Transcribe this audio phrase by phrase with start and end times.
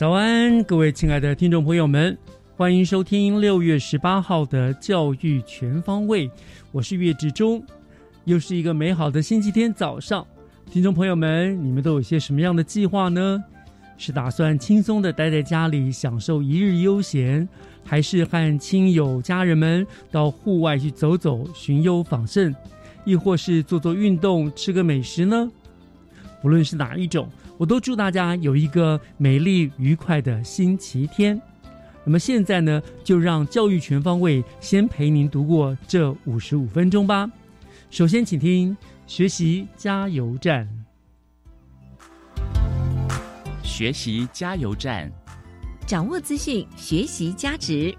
[0.00, 2.16] 早安，各位亲爱的听众朋友们，
[2.56, 6.30] 欢迎收听六月十八号的教育全方位。
[6.72, 7.62] 我是岳志忠，
[8.24, 10.26] 又是一个美好的星期天早上。
[10.70, 13.44] 听众朋友们，你们都有些什么样的计划呢？
[13.98, 17.46] 是打算轻松的待在家里享受一日悠闲，
[17.84, 22.54] 还是和亲友家人们到户外去走走、寻幽访胜，
[23.04, 25.52] 亦或是做做运动、吃个美食呢？
[26.40, 27.28] 不论是哪一种，
[27.60, 31.38] 我都祝大家有一个美丽愉快的星期天。
[32.04, 37.30] 那么现在呢，就让教育全方位先陪您度过这五十五分钟吧。
[37.90, 38.74] 首先，请听
[39.06, 40.66] 学习加油站。
[43.62, 45.12] 学习加油站，
[45.86, 47.94] 掌握资讯，学习加值。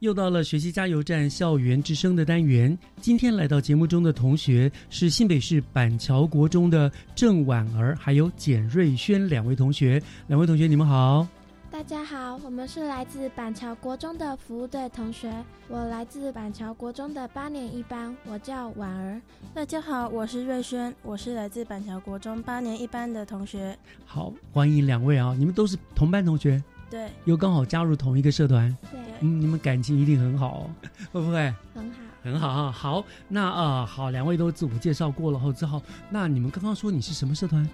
[0.00, 2.76] 又到了学习加油站校园之声的单元。
[3.00, 10.00] 今天来到节目中的同学是新北市板桥国中的郑婉儿，还有简瑞轩两位同学。
[10.28, 11.26] 两位同学，你们好。
[11.70, 15.30] 大家好，我们是来自板桥国中的服务队同学。
[15.68, 19.20] 我来自板桥国中的八年一班，我叫婉儿。
[19.52, 23.76] 大家好，我是瑞轩，我是来自板桥国中八年一班的同学。
[24.06, 25.34] 好，欢迎两位啊！
[25.36, 30.70] 你们都是同班同学，对，又刚好加入同一个社团，对，嗯，你们感情一定很好哦，
[31.12, 31.54] 会不会？
[31.74, 31.98] 很好。
[32.20, 32.72] 很好啊。
[32.72, 37.68] 好，那啊、呃好，两位都自我介绍过了后之后，那你们刚刚说你是什么社团？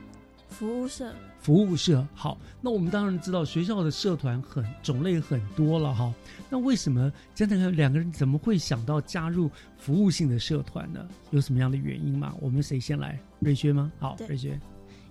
[0.48, 1.12] 服务社。
[1.40, 2.06] 服务社。
[2.14, 6.12] 好，那我们当然知道学校的社团很种类很多了哈。
[6.50, 11.06] 那为什么真的两个人怎么会想到加入服务性的社团呢？
[11.30, 12.34] 有什么样的原因吗？
[12.40, 13.18] 我们谁先来？
[13.40, 13.90] 瑞轩吗？
[13.98, 14.60] 好，瑞轩。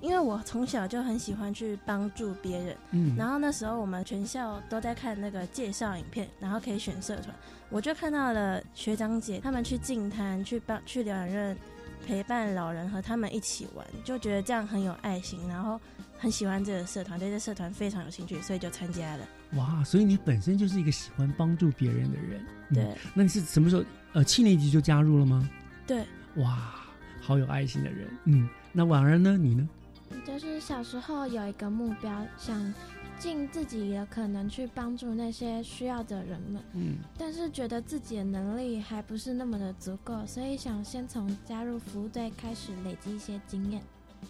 [0.04, 7.34] 因为我从小就很喜欢去帮助别人，嗯，然后那时候我们全校都在看那个介绍影片，然后可以选社团，
[7.70, 11.58] 我就看到了学长姐他们去净滩去帮去疗养院
[12.06, 15.80] 陪伴老人和他们一起玩，就觉得这样很有爱心，然后
[16.20, 19.26] 很喜欢这个社团，对这社团非常有兴趣，所以就参加了。
[19.56, 22.42] 哇，所以你本身就是一个喜欢帮助别人的人。
[22.42, 23.84] 嗯对那你是什么时候？
[24.14, 25.48] 呃，七年级就加入了吗？
[25.88, 26.04] 对，
[26.38, 26.76] 哇，
[27.22, 28.08] 好有爱心的人。
[28.26, 29.38] 嗯，那婉儿呢？
[29.38, 29.70] 你呢？
[30.26, 32.74] 就是小时候有一个目标，想
[33.20, 43.82] 尽自己的可能去帮助那些需要的人们，嗯，但是觉得自己的能力还不是那么的足够，所以想先从加入服务队开始累积一些经验。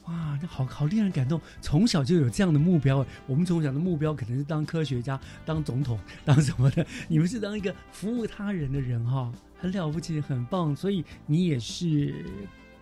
[0.05, 1.39] 哇，那好好令人感动。
[1.61, 6.85] 从小就有这样的目标，我们从小的目标可能是当科学家、当总统、 当什么的。
[7.07, 10.75] 你们是当一个服务他人的人哈，很了不起，很棒。
[10.75, 12.25] 所以你也是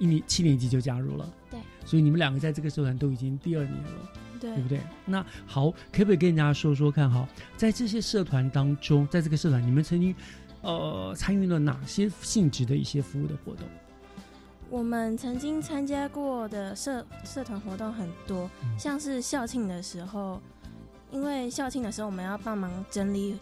[0.02, 4.12] 一年七年级就加入了，对，所以你们两个在这个社团都已经第二年了。
[4.40, 4.82] 对对不对？
[5.06, 10.16] 那好，可不可以跟人家说说看哈，在这些社团当中，在这个社团，你们曾经
[10.62, 13.68] 呃参与了哪些性质的一些服务的活动？
[14.68, 20.42] 我们曾经参加过的社社团活动很多，嗯像是校庆的时候，
[21.12, 23.38] 因为校庆的时候我们要帮忙整理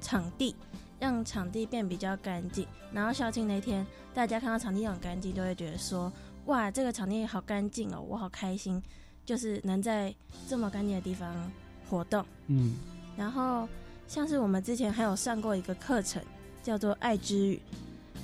[0.00, 0.56] 场地，
[0.98, 2.66] 让场地变比较干净。
[2.94, 6.12] 然后校庆那天，大家看到场地很干净，都会觉得说
[6.46, 8.82] ：“哇，这个场地好干净哦，我好开心，
[9.24, 10.14] 就是能在
[10.48, 11.50] 这么干净的地方
[11.88, 12.74] 活动。”嗯
[13.16, 13.68] 然后
[14.08, 16.22] 像是我们之前还有上过一个课程，
[16.62, 17.60] 叫做“爱之语”。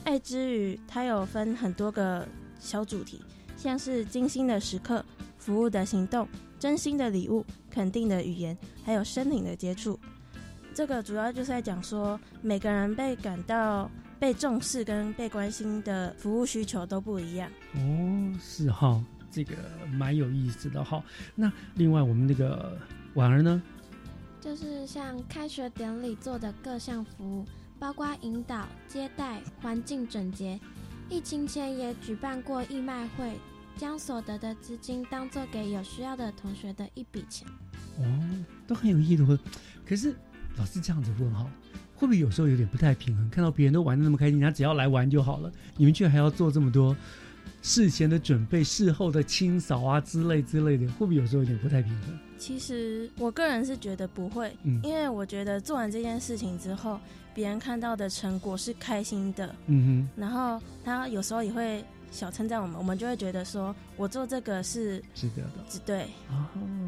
[0.04, 2.26] 爱之语它有分很多个
[2.58, 3.20] 小主题，
[3.56, 5.04] 像是精心的时刻、
[5.38, 6.28] 服务的行动、
[6.58, 9.98] 真心的礼物、肯定的语言，还有身体的接触。
[10.74, 17.50] 这个主要就是在讲说，每个人被感到被重视跟被关心的服务需求都不一样。
[17.74, 19.54] 哦，是哈，这个
[19.92, 21.02] 蛮有意思的哈。
[21.34, 22.78] 那另外我们那个
[23.14, 23.62] 婉儿呢？
[24.40, 27.44] 就是像开学典礼做的各项服务，
[27.78, 30.58] 包括引导、接待、环境整洁。
[31.08, 33.38] 疫情前也举办过义卖会，
[33.76, 37.46] 将所得的资金当做给有需要的同学的一笔钱。
[37.98, 39.38] 哦，都很有意义的问。
[39.84, 40.14] 可是
[40.56, 41.50] 老师这样子问哈，
[41.96, 43.28] 会不会有时候有点不太平衡？
[43.31, 46.96] 看到别人都玩的那么开心，人家只要来玩就好了，你们却还要做这么多
[47.62, 52.19] 事前的准备、事后的清扫啊之类之类的，会不会有时候有点不太平衡？
[52.38, 57.00] 其实我个人是觉得不会，嗯因为我觉得做完这件事情之后，
[57.34, 66.02] 别人看到的成果是开心的，嗯哼然后他有时候也会小称赞我们，我们就会觉得说我做这个是值得的对。
[66.30, 66.46] 哦，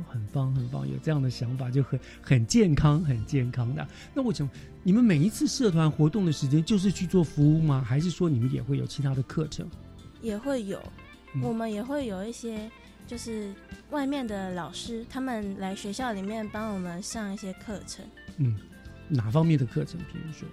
[0.08, 3.86] 很棒，很棒，有这样的想法就很很健康，很健康的。
[4.14, 4.48] 那我想，
[4.82, 7.84] 你们每一次社团活动的时间就是去做服务吗？
[7.86, 9.68] 还是说你们也会有其他的课程？
[10.22, 10.82] 也会有，
[11.34, 12.70] 嗯我们也会有一些
[13.06, 13.52] 就是
[13.90, 18.04] 外面的老师，他们来学校里面帮我们上一些课程，
[18.38, 18.56] 嗯，
[19.08, 20.00] 哪方面的课程？
[20.12, 20.48] 比如说，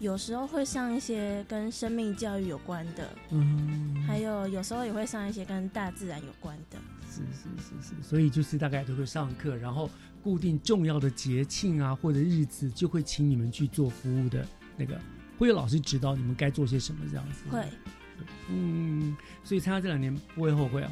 [0.00, 6.78] 有时候会上一些跟生命教育有关的，嗯，还有有时候也会上一些跟大自然有关的。
[7.10, 9.90] 是是是是，所以就是大概都会上课，然后
[10.22, 14.98] 固定重要的节庆啊或者日子，就会请你们去做服务的那个，
[15.38, 17.44] 会有老师指导你们该做些什么这样子。
[17.50, 17.64] 会，
[18.48, 19.14] 嗯，
[19.44, 20.90] 所以参加这两年不会后悔啊。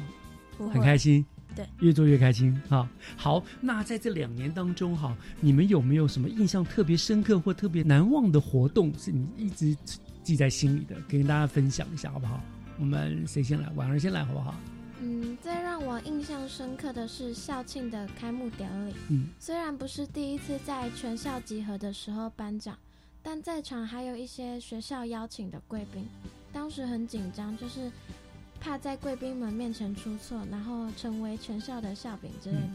[0.55, 1.25] 不会很开心，
[1.59, 2.89] 对，越做越开心哈。
[3.17, 9.75] 好，那在这两年当中哈，你们有没有什么印象特别深刻或特别难忘的活动，是你一直
[10.23, 12.41] 记在心里的，跟大家分享一下好不好？
[12.79, 13.69] 我们谁先来？
[13.75, 14.55] 婉儿先来好不好？
[15.01, 18.93] 嗯，最让我印象深刻的是校庆的开幕典礼。
[19.09, 22.77] 嗯，虽然不是第一次在全校集合的时候颁奖，
[23.21, 26.05] 但在场还有一些学校邀请的贵宾，
[26.53, 27.91] 当时很紧张，就是
[28.59, 32.69] 怕在贵宾们面前出错，然后成为全校的笑柄之类的。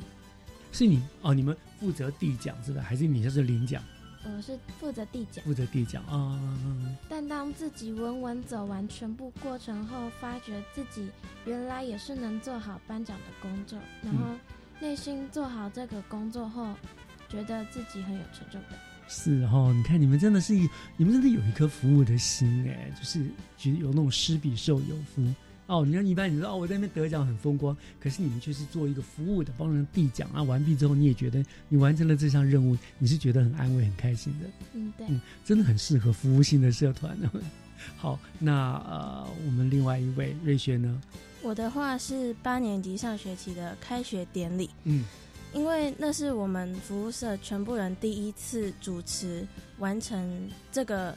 [0.72, 2.82] 是你哦，你们负责递奖是吧？
[2.82, 3.82] 还是你就是领奖，
[4.24, 6.40] 我是负责递奖，负责递奖啊？
[7.08, 11.08] 但当自己稳稳走完全部过程后，发觉自己
[11.44, 14.34] 原来也是能做好颁奖的工作，然后
[14.80, 16.74] 内心做好这个工作后，
[17.28, 18.78] 觉得自己很有成就感。
[19.06, 20.54] 是哦，你看你们真的是，
[20.96, 23.22] 你们真的有一颗服务的心哎，就是
[23.56, 25.22] 觉得有那种施比受有福
[25.66, 25.84] 哦。
[25.86, 35.06] 你看一般你说哦，我在那边得奖很风光，可是你们却是做一个服务的，帮人递奖啊，完毕之后你也觉得你完成了这项任务，你是觉得很安慰、很开心的，嗯，对。
[35.08, 37.30] 嗯真的很适合服务性的社团呢。
[37.96, 41.00] 好，那呃，我们另外一位瑞轩呢？
[41.42, 45.04] 我的话是八年级上学期的开学典礼，嗯
[45.52, 49.46] 因为那是我们服务社全部人第一次主持
[49.78, 51.14] 完成这个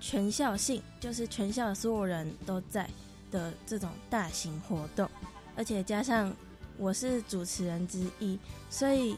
[0.00, 2.86] 全校性，就是全校所有人都在
[3.32, 5.08] 的这种大型活动，
[5.56, 6.32] 而且加上
[6.76, 8.38] 我是主持人之一，
[8.70, 9.16] 所以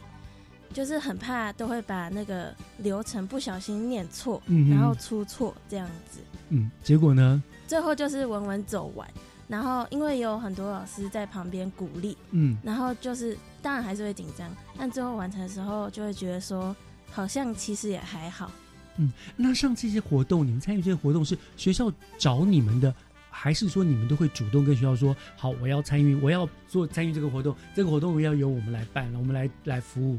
[0.72, 6.20] 就是很怕都会把那个流程不小心念错，嗯然后出错这样子。
[6.49, 7.43] 嗯，结果呢？
[7.66, 9.08] 最后就是稳稳走完，
[9.49, 16.75] 然后因为有很多老师在旁边鼓励，嗯然后就是当然还是会紧张，但最后完成的时候就会觉得说，
[17.11, 18.50] 好像其实也还好。
[18.96, 22.94] 嗯那像这些活动，你们参与这些活动是学校找你们的，
[23.36, 30.18] 还是说你们都会主动跟学校说，好，我要参与，我要做参与这个活动，这个活动我要由我们来办了，我们来来服务，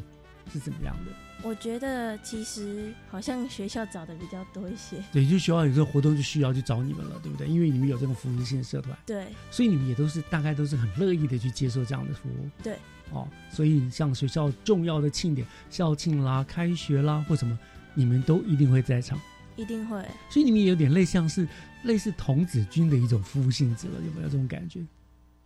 [0.52, 1.12] 是怎么样的？
[1.42, 7.48] 我觉得其实好像学校找的比较多一些，对，就学校有这个活动就需要去找你们了，对不对？
[7.48, 12.50] 因为你们有这种服务性的社团，对所以你们也都是大概都是很乐意的去接受这样的服务。
[12.64, 12.78] 对，
[13.12, 17.58] 哦，所以像学校重要的庆典、校庆啦、开学啦或什么，
[17.94, 19.20] 你们都一定会在场。
[19.56, 20.04] 一定会。
[20.30, 21.48] 所以你们也有点类像是
[21.84, 24.80] 类似童子军的一种服务性质了，有没有这种感觉？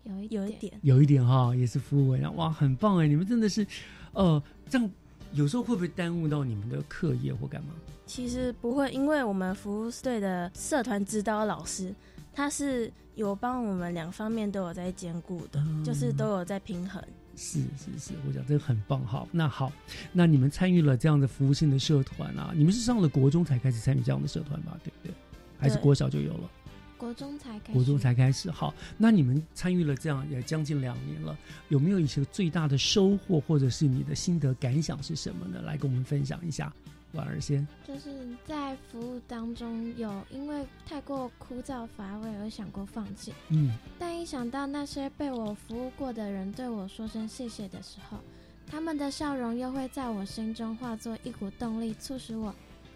[0.04, 3.08] 有一有一点，有一点哈，也是服务委员，哇，很棒哎！
[3.08, 3.68] 你们真的是，
[4.14, 4.90] 呃，这样
[5.34, 7.70] 有时候会不会耽误到你们的课业或干嘛？
[8.08, 11.94] 其实不会，因为我们服务队的社团指导老师，
[12.34, 17.04] 他是有帮我们两方面都有在兼顾的，嗯就是都有在平衡。
[17.40, 19.00] 是是是，我讲这个很棒。
[19.08, 19.72] 哈，那好，
[20.12, 24.78] 那你们参与了这样的服务性的社团啊，你们是上了国中才开始参与这样的社团吧？
[24.84, 25.14] 对不对？
[25.58, 26.52] 还是国小就有了？
[26.98, 28.52] 国中才开始，国中才开始。
[28.52, 31.38] 好，那你们参与了这样也将近两年了，
[31.70, 35.62] 有没有一些最大的收获，或者是你的心得感想是什么呢？
[35.62, 36.72] 来跟我们分享一下。
[37.14, 38.10] 婉儿先，就是
[38.46, 48.20] 在服务当中有因为太过枯燥乏味而想过放弃，嗯但一想到那些被我服务过的人对我说声谢谢的时候，
[48.68, 52.54] 他们的笑容又会在我心中化作一股动力，促使我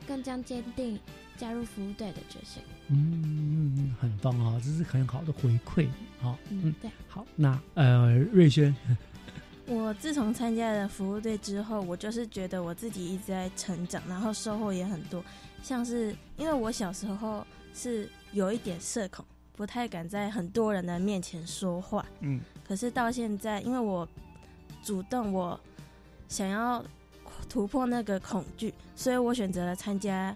[0.08, 1.00] 更加坚定
[1.36, 2.62] 加入服务队的决心。
[2.90, 5.88] 嗯，嗯很棒啊，这是很好的回馈。
[6.20, 6.92] 好，嗯，对。
[7.08, 8.76] 好，那呃，瑞轩，
[9.66, 15.24] 我自从参加了服务队之后，我就是觉得我自己一直在成长，然后收获也很多。
[15.62, 22.06] 像是因为我小时候是有一点社恐，不太敢在很多人的面前说话。
[22.20, 24.08] 嗯，可是到现在，因为我
[24.84, 25.58] 主动，我
[26.28, 26.84] 想要
[27.48, 30.36] 突破那个恐惧，所以我选择了参加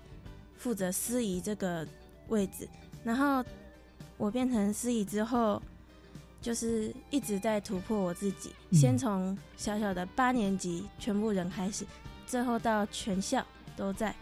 [0.55, 1.85] 负责司仪这个
[2.29, 2.67] 位置。
[3.03, 3.43] 然后
[4.15, 5.61] 我变成司仪之后，
[6.47, 11.85] 就是一直在突破我自己，嗯先从小小的八年级全部人开始，
[12.25, 14.15] 最后到全校都在，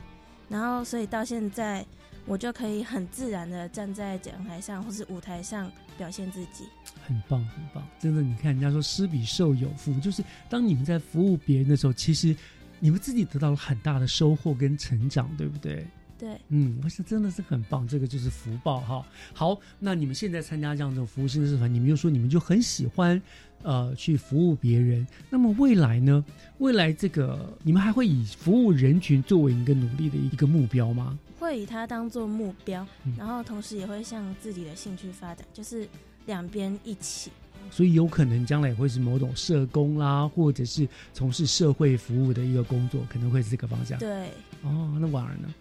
[0.50, 1.86] 然后所以到现在。
[2.28, 6.68] 我就可以很自然的站在讲台上或是舞台上表现自己。
[7.06, 12.36] 很棒，很棒，真的，你看人家说施比受有福，就是当你们在服务别人的时候，其实
[12.80, 15.86] 你们自己得到了很大的收获跟成长，对不对？
[16.18, 19.06] 对，嗯，我想真的是很棒，这个就是福报哈。
[19.34, 23.22] 好，那你们现在参加这样这种服务性的社团，你们又说你们就很喜欢
[23.64, 26.24] 呃去服务别人，那么未来呢？
[26.60, 31.20] 未来这个你们还会以服务人群作为一个努力的一个目标吗？
[31.40, 35.88] 会以它当做目标，嗯然后同时也会向自己的兴趣发展，就是
[36.26, 37.30] 两边一起。
[37.72, 43.98] 所以有可能将来也会是某种社工啦，或者是从事社会服务的一个工作，可能会是这个方向。
[43.98, 44.28] 对，
[44.62, 45.54] 哦，那婉儿呢？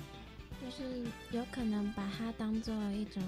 [0.77, 3.23] 就是有可能把它当做一种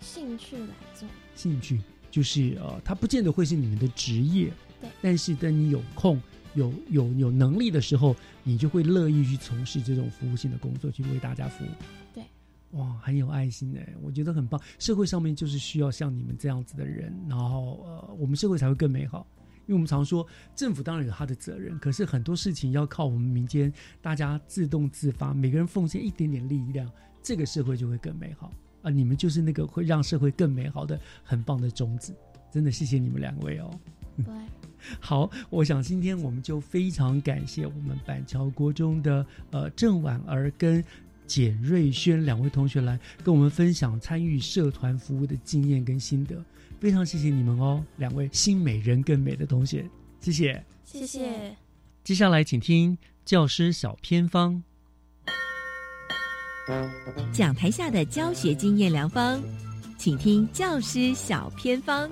[0.00, 1.08] 兴趣来做。
[1.34, 6.20] 兴趣就是呃，它不见得会是你们的职业，对但是等你有空、
[6.54, 11.68] 有有有能力的时候，你就会乐意去从事这种服务性的工作，去为大家服务。
[12.12, 12.24] 对，
[12.72, 14.60] 哇，很有爱心哎，我觉得很棒。
[14.78, 19.26] 社会上面就是需要像你们这样子的人，然后呃，我们社会才会更美好。
[19.66, 26.90] 因为我们常说，政府当然有他的责任，可是很多事情要靠我们民间大家自动自发，每个人奉献一点点力量，
[27.22, 28.52] 这个社会就会更美好
[28.82, 28.90] 啊！
[28.90, 32.14] 你们就是那个会让社会更美好的很棒的种子，
[32.52, 33.70] 真的谢谢你们两位哦。
[34.16, 34.26] 对，
[35.00, 40.84] 好，我想今天我们就非常感谢我们板桥国中的呃郑婉儿跟
[41.26, 46.44] 简瑞轩两位同学来跟我们分享参与社团服务的经验跟心得，
[46.80, 49.88] 非常谢谢你们哦，两位新美人更美的同学，
[50.20, 50.64] 谢谢。
[50.84, 51.56] 谢谢。
[52.02, 54.62] 接下来请听教师小偏方。
[57.32, 59.42] 讲台下的教学经验良方，
[59.98, 62.10] 请听教师小偏方。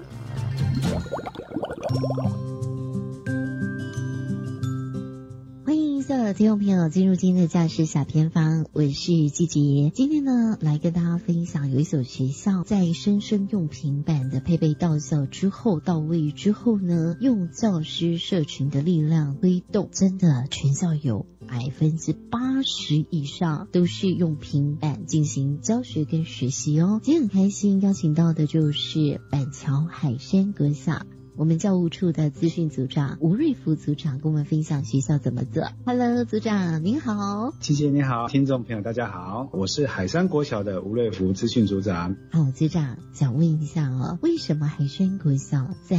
[6.19, 9.91] 的听众朋友进入今天的教师小偏方，我是季杰。
[9.95, 27.01] 今天呢，来跟大家分享，有一所学校在生生用平板的配备到校之后到位之后呢，用教师社群的力量推动，真的全校有百分之八十以上都是用平板进行教学跟学习哦。
[27.03, 31.07] 今天很开心邀请到的就是板桥海山阁下。
[31.35, 35.65] 我们教务处的资讯组长吴瑞福组长跟我们分享学校怎么做。
[35.87, 37.55] Hello，组长您好。
[37.59, 42.17] 琪姐你好，听众朋友大家好，我是海山国小的吴瑞福资讯组长。
[42.31, 45.99] 好，组长想问一下哦，为什么海山国小在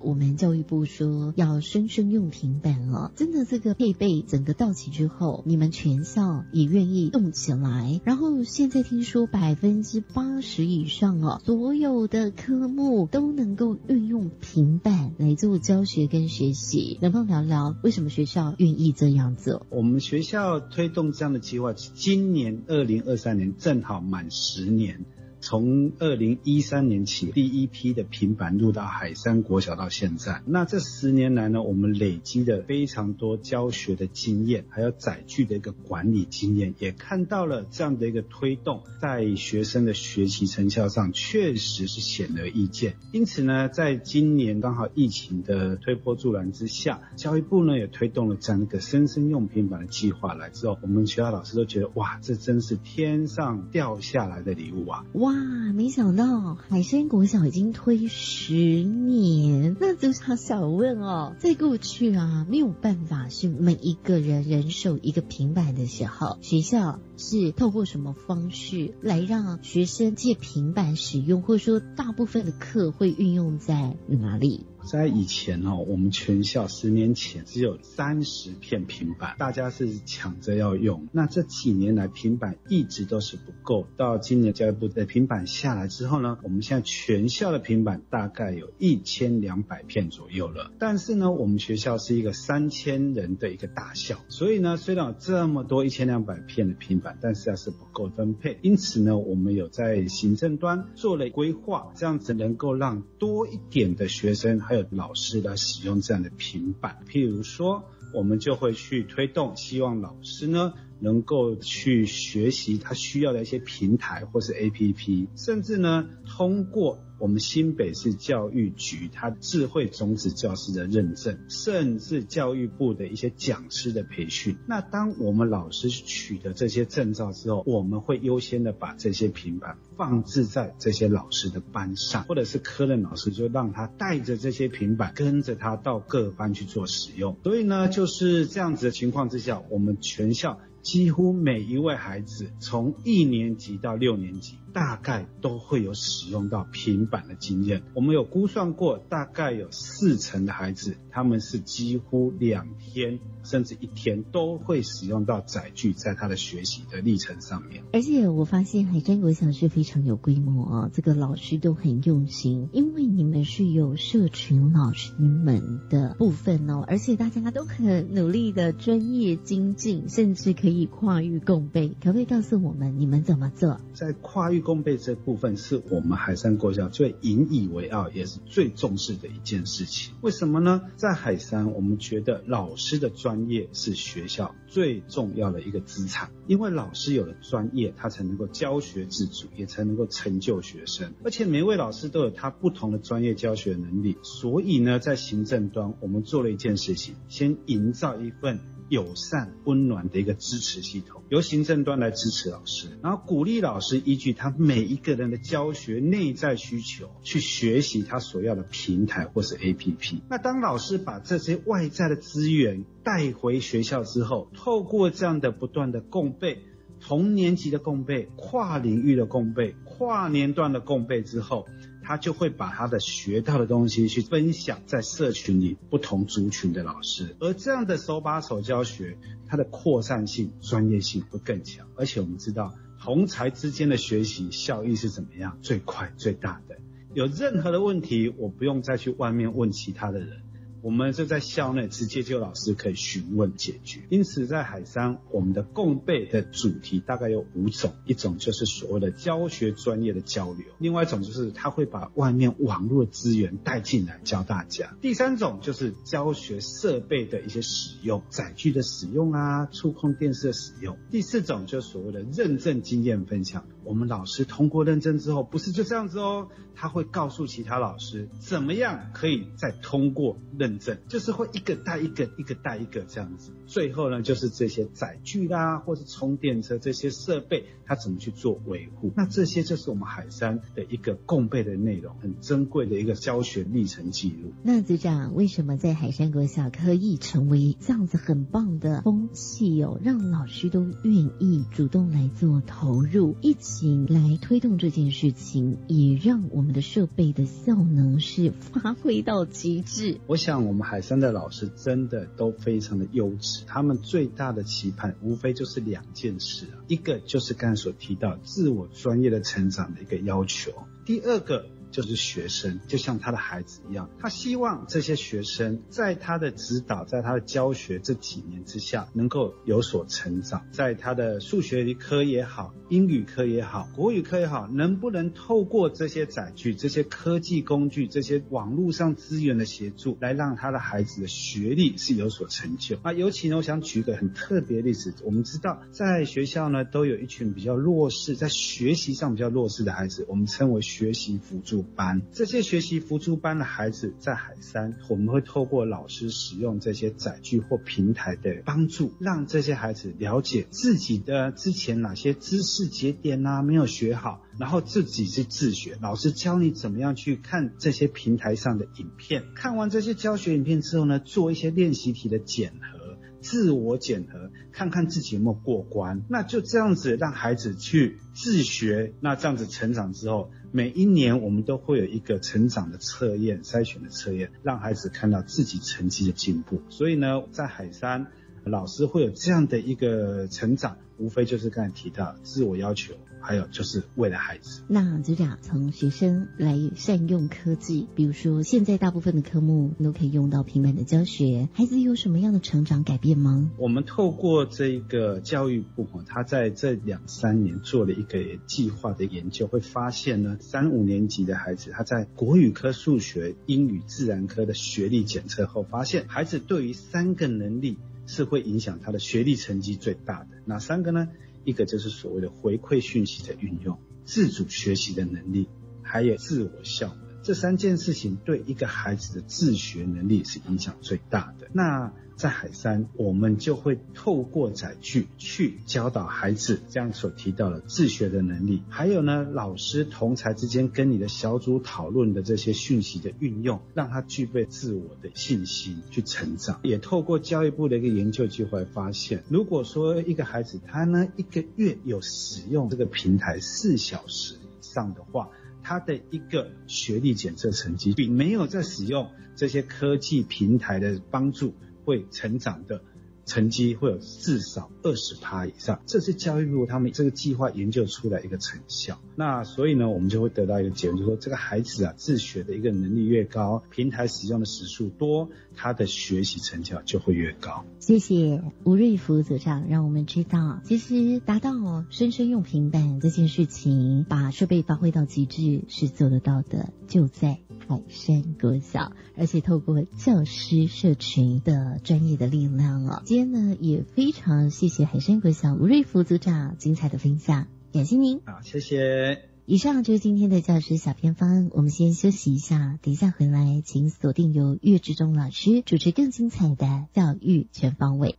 [0.00, 3.12] 我们教育部说要生生用平板哦？
[3.14, 14.61] 真的这个配备整个到齐之后，你们全校也愿意动起来，然后现在听说百分之八十以上哦，所有的科目都能够运用平。
[14.62, 19.66] 平板来做教学跟学习，能不能聊聊为什么学校愿意这样做？
[19.70, 25.04] 我们学校推动这样的计划，今年二零二三年正好满十年。
[25.42, 42.94] 从二零一三年起，第一批的平板入到海山国小到现在，那这十年来呢，我们累积的非常多教学的经验，还有载具的一个管理经验，也看到了这样的一个推动，在学生的学习成效上确实是显而易见。
[43.12, 55.04] 因此呢，在今年刚好疫情的推波助澜之下，教育部呢也推动了这样一个生生用平板的计划来之后，我们学校老师都觉得哇，这真是天上掉下来的礼物啊！
[55.14, 55.31] 哇，
[55.74, 74.66] 没想到海山国小已经推十年，那就想想问哦，在过去啊，没有办法是每一个人人手一个平板的时候，学校是透过什么方式来让学生借平板使用，或者说大部分的课会运用在哪里？
[74.84, 81.08] 在以前哦，我们全校十年前只有三十片平板，大家是抢着要用。
[81.12, 83.86] 那这几年来，平板一直都是不够。
[83.96, 90.72] 到今年教育部的平板下来之后呢，我们现在全校的平板大概有一千两百片左右了。
[90.78, 98.58] 但是呢，我们学校是一个三千人的一个大校，所以呢，虽然有这么多一千两百片的平板，但是还是不够分配。
[98.62, 104.60] 因此呢，我们有在行政端做了规划，这样子能够让多一点的学生
[104.90, 107.04] 老师来使用这样的平板。
[107.08, 116.98] 譬如说，我们就会去推动，希望老师呢能够去学习他需要的一些平台或是 APP，甚至呢通过。
[117.22, 124.56] 我们新北市教育局它智慧种子教师的认证，甚至教育部的一些讲师的培训。
[124.66, 137.36] 那当我们老师取得这些证照之后，我们会优先的把这些平板放置在这些老师的班上，或者是科任老师就让他带着这些平板跟着他到各班去做使用。
[137.44, 140.58] 所以呢，就是这样子的情况之下，我们全校。
[140.82, 147.82] 几乎每一位孩子从一年级到六年级，大概都会有使用到平板的经验。
[147.94, 157.84] 我们有估算过，大概有四成的孩子，他们是几乎两天甚至一天都会使用到载具，在他的学习的历程上面。
[157.92, 170.72] 而且我发现海山国小是非常有规模啊，这个老师都很用心，因为你们是有社群老师们的部分哦，而且大家都很努力的专业精进，甚至可以。
[170.72, 173.78] 以跨域共备，可不可以告诉我们你们怎么做？
[173.92, 180.14] 在跨域共备这部分，是我们海山国小最引以为傲，也是最重视的一件事情。
[180.20, 180.82] 为什么呢？
[180.96, 191.12] 在海山，我们觉得老师的专业是学校最重要的一个资产，因为老师有了专业，他才能够教学自主，也才能够成就学生。
[191.24, 198.60] 而且每位老师都有他不同的专业教学能力，所以呢，在行政端，我们做了一件事情，先营造一份。
[198.88, 210.20] 友善温暖的一个支持系统，由行政端来支持老师，然后鼓励老师依据他每一个人的教学内在需求去学习他所要的平台或是 APP。
[210.28, 216.58] 那当老师把这些外在的资源带回学校之后，透过这样的不断的共备，
[217.00, 221.66] 同年级的共备、跨领域的共备、跨年段的共备之后。
[222.02, 231.86] 他就会把他的学到的东西去分享在社群里不同族群的老师，而这样的手把手教学，它的扩散性、专业性会更强。
[231.96, 235.58] 而且我们知道，同才之间的学习效益是怎么样？
[235.62, 236.76] 最快、最大的。
[237.14, 240.42] 有任何的问题，我不用再去外面问其他的人。
[240.82, 263.64] 我们就在校内直接就老师可以询问解决，因此在海山，我们的共备的主题大概有五种，一种就是所谓的教学专业的交流，另外一种就是他会把外面网络资源带进来教大家，第三种就是教学设备的一些使用，载具的使用啊，触控电视的使用，第四种就是所谓的认证经验分享。
[263.84, 273.52] 我们老师通过认证之后，不是就这样子哦，他会告诉其他老师怎么样可以再通过认证，就是会一个带一个，一个带一个这样子。
[273.66, 279.10] 最后呢，就是这些载具啦，或是充电车这些设备，它怎么去做维护？
[279.16, 284.52] 那这些就是我们海山的一个共备的内容，很珍贵的一个教学历程记录。
[284.62, 293.82] 那组长为什么在海山国小可以成为这样子很棒的风气哦，让老师都愿意主动来做投入一起。
[294.08, 300.18] 来推动这件事情，也让我们的设备的效能是发挥到极致。
[300.26, 310.72] 我想，我们海山的老师真的都非常的优质，他们最大的期盼无非就是两件事啊，一个就是刚才所提到自我专业的成长的一个要求，
[311.04, 311.66] 第二个。
[311.92, 320.64] 就是学生，就像他的孩子一样，他希望这些学生在他的指导，在他的教学这几年之下，能够有所成长。
[320.72, 332.96] 在他的数学科也好，英语科也好，国语科也好，能不能透过这些载具、这些科技工具、这些网络上资源的协助，来让他的孩子的学历是有所成就？
[333.02, 335.12] 啊，尤其呢，我想举一个很特别的例子。
[335.22, 341.81] 我们知道，在学校呢，都有一群比较弱势，在学习上比较弱势的孩子，我们称为学习辅助。
[341.82, 355.98] 班这些学习辅助班的孩子在海山，我们会透过老师使用这些载具或平台的帮助，让这些孩子了解自己的之前哪些知识节点啊没有学好，然后自己去自学。
[356.00, 363.02] 老师教你怎么样去看这些平台上的影片，看完这些教学影片之后呢，做一些练习题的检核。
[363.40, 366.22] 自我检核，看看自己有没有过关。
[366.28, 376.82] 那就这样子让孩子去自学，那这样子成长之后，每一年我们都会有一个成长的测验、筛选的测验，让孩子看到自己成绩的进步。
[376.88, 378.26] 所以呢，在海山。
[378.64, 384.82] 老师会有这样的一个成长，无非就是刚才提到自我要求，还有就是为了孩子。
[384.88, 393.70] 那组长从学生来善用科技，比如说现在大部分的科目都可以用到平板的教学，孩子有什么样的成长改变吗？
[393.78, 407.98] 我们透过这个教育部，他在这两三年做了一个计划的研究，会发现呢，三五年级的孩子他在国语科、数学、英语、自然科的学历检测后，发现孩子对于三个能力。
[408.24, 411.28] 是会影响他的学历成绩最大的哪三个呢？
[411.64, 415.68] 一个就是所谓的回馈讯息的运用、自主学习的能力，
[416.02, 417.21] 还有自我效能。
[417.42, 421.68] 这三件事情对一个孩子的自学能力是影响最大的。
[421.72, 436.80] 那在海山，我们就会透过载具去教导孩子，这样所提到的自学的能力，还有呢，老师同才之间跟你的小组讨论的这些讯息的运用，让他具备自我的信心去成长。
[436.82, 445.50] 也透过教育部的一个研究计划发现，如果说一个孩子他呢一个月有使用这个平台四小时以上的话，
[445.82, 451.74] 他的一个学历检测成绩比没有在使用这些科技平台的帮助。
[452.04, 453.02] 会成长的
[453.44, 459.18] 成绩会有至少二十趴以上，这是教育部他们这个计划研究出来一个成效。
[459.36, 467.84] 那所以呢，我们就会得到一个结论，就说这个孩子啊，自学的一个能力越高，平台使用的时数多，他的学习成效就会越高。
[467.98, 471.72] 谢谢吴瑞福组长，让我们知道，其实达到
[472.10, 477.58] 生生用平板这件事情，把设备发挥到极致是做得到的，就在。
[477.98, 488.40] 海山国小，而且透过教师社群的专业的力量哦，今天呢也非常谢谢海山国小吴瑞福组长精彩的分享，感谢您。
[488.44, 489.48] 好，谢谢。
[489.64, 498.36] 以上就是今天的教师小偏方，我们先休息一下，等一下回来，请锁定由岳志忠老师主持更精彩的教育全方位。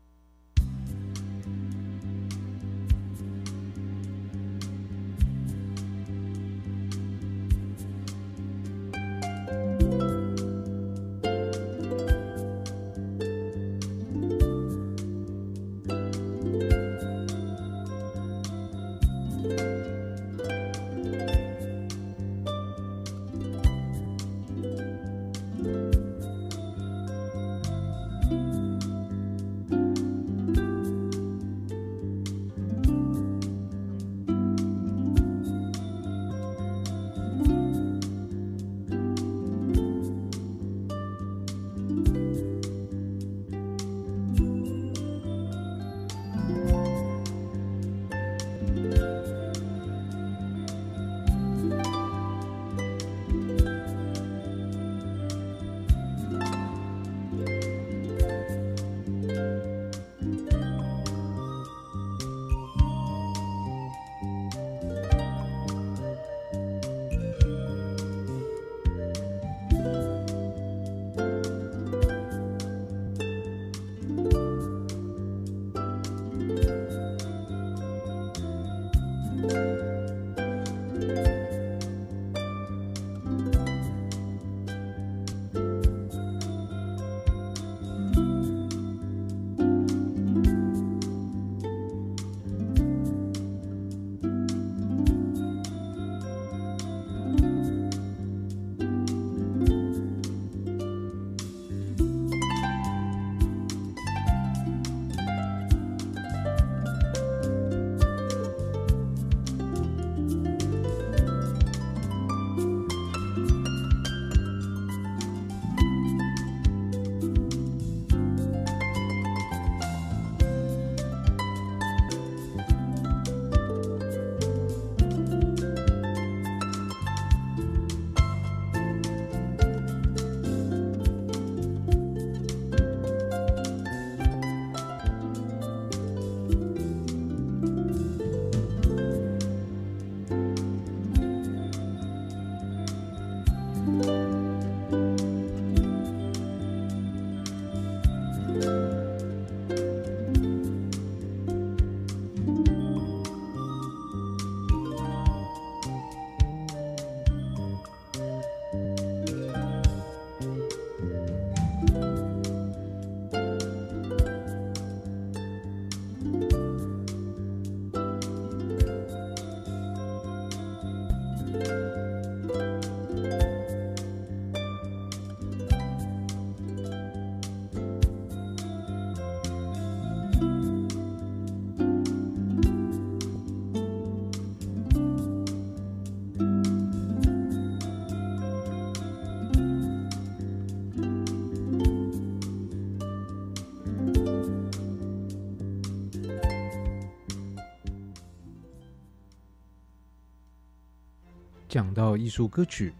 [202.03, 202.93] 到艺术歌曲，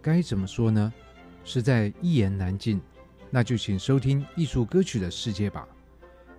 [0.00, 0.92] 该怎么说呢？
[1.42, 2.80] 实在一言难尽。
[3.28, 5.66] 那就请收听艺术歌曲的世界吧。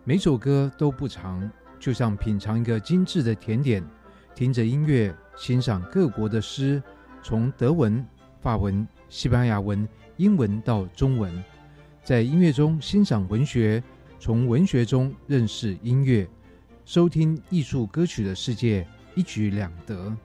[0.06, 3.84] 每首歌都不长，就像品尝一个精致的甜点，
[4.34, 6.82] 听着音乐，欣赏各国的诗，
[7.22, 8.08] 从德文、
[8.40, 11.44] 法文、西班牙文、英文到中文，
[12.02, 13.84] 在音乐中欣赏文学，
[14.22, 16.26] 从文学中认识音乐，
[16.86, 20.16] 收听艺术歌曲的世界，一举两得。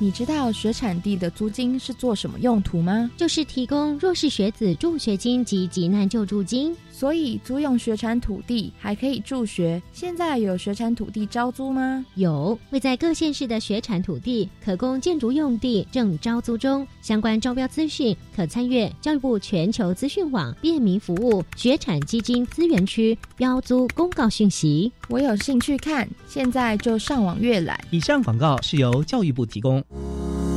[0.00, 3.10] 你知道学产地的租金是做什么用途吗？
[3.16, 6.74] 就是提供弱势学子助学金及急难救助金。
[6.92, 9.80] 所以租用学产土地还可以助学。
[9.92, 12.04] 现在有学产土地招租吗？
[12.16, 16.84] 有，位在各县市的学产土地可供建筑用地正招租中。
[17.00, 24.92] 相关招标资讯可参阅教育部全球资讯网便民服务学产基金资源区标租公告讯息。
[25.08, 27.78] 我有兴趣看，现在就上网阅览。
[27.90, 29.80] 以上广告是由教育部提供。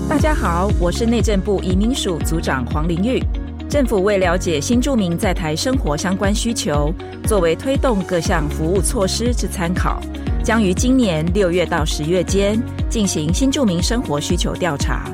[0.10, 3.24] 大家好，我是内政部移民署组长黄玲玉。
[3.70, 6.94] 政府为了解新住民在台生活相关需求，
[7.26, 10.02] 作为推动各项服务措施之参考，
[10.44, 15.10] 将于今年六月到十月间进行新住民生活需求调查，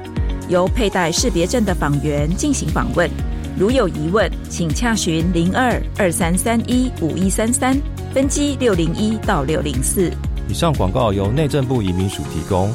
[0.50, 3.08] 由佩戴识别证的访员进行访问。
[3.56, 7.80] 如有疑问，请洽询零二二三三一五一三三
[8.14, 10.12] 分机六零一到六零四。
[10.50, 12.74] 以上广告由内政部移民署提供。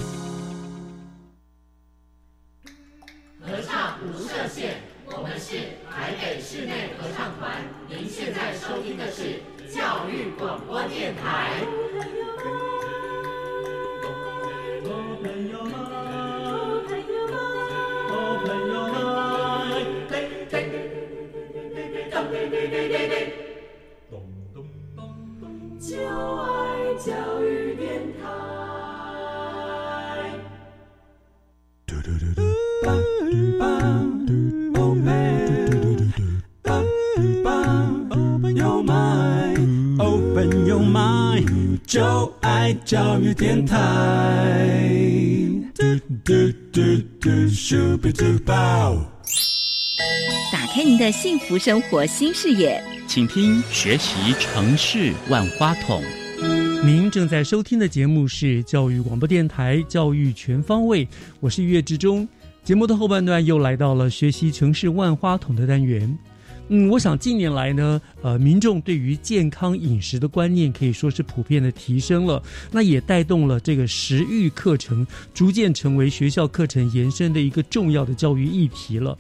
[27.04, 27.14] 教
[27.50, 28.26] 育电台。
[50.52, 56.00] 打开您的幸福生活新视野，请听学习城市万花筒。
[56.84, 61.06] 您正在收听的节目是教育广播电台《教育全方位》，
[61.38, 62.28] 我是月志中。
[62.64, 66.18] 节目的后半段又来到了学习城市万花筒的单元。
[66.68, 79.18] 嗯，我想近年来呢，呃，民众对于健康饮食的观念可以说是普遍的提升了，那也带动了这个食育课程逐渐成为学校课程延伸的一个重要的教育议题了。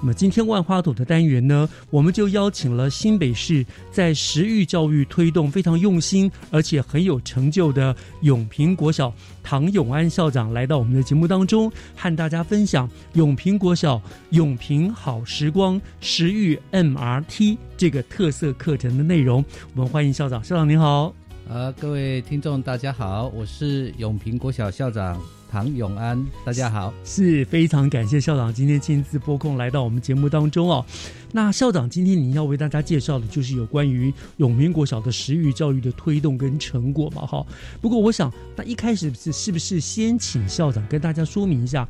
[0.00, 14.00] 那么今天万花筒的单元呢，我们就邀请了新北市在食育教育推动非常用心，而且很有成就的永平国小唐永安校长来到我们的节目当中，和大家分享永平国小
[14.30, 19.44] 永平好时光食育 MRT 这个特色课程的内容。
[19.74, 21.14] 我们欢迎校长，校长您好。
[21.48, 25.20] 呃，各位听众大家好，我是永平国小校长。
[25.50, 30.86] 唐永安，大家好，是非常感谢校长今天亲自拨空来到我们节目当中哦。
[31.32, 37.26] 那校长今天您要为大家介绍的就是有关于永平国小的食育教育的推动跟成果嘛？
[37.26, 37.44] 哈。
[37.80, 41.88] 不过我想，那一开始是是不是先请校长跟大家说明一下，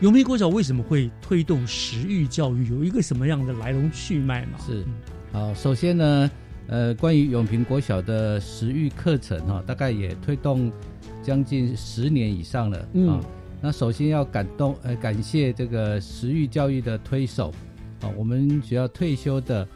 [0.00, 4.58] 永平国小为什么会推动食育教育，有一个什么样的来龙去脉嘛？
[4.58, 4.82] 是，
[5.30, 6.30] 好，首先呢，
[6.68, 10.72] 呃，关于永平国小的食育课程哈，大概也推动。
[11.22, 13.20] 将近十年以上了啊！
[13.60, 17.52] 那首先要感动呃，感谢这个食育教育的推手
[18.00, 19.68] 啊，我们学校退休的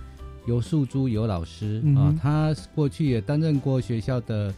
[0.47, 4.55] 尤素珠尤老师啊，他过去也担任过学校的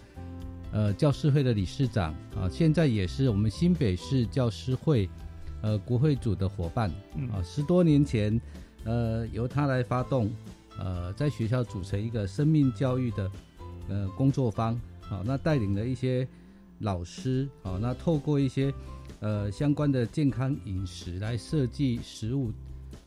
[0.70, 5.10] 呃教师会的理事长啊，现在也是我们新北市教师会
[5.66, 6.88] 呃国会组的伙伴
[7.32, 7.42] 啊。
[7.42, 8.40] 十多年前
[8.84, 10.30] 呃由他来发动
[10.78, 13.30] 呃在学校组成一个生命教育的
[13.88, 14.74] 呃工作坊
[15.10, 16.26] 啊，那带领了一些。
[16.80, 18.70] 老师，啊，那透过一些
[19.20, 22.52] 呃相关的健康饮食来设计食物，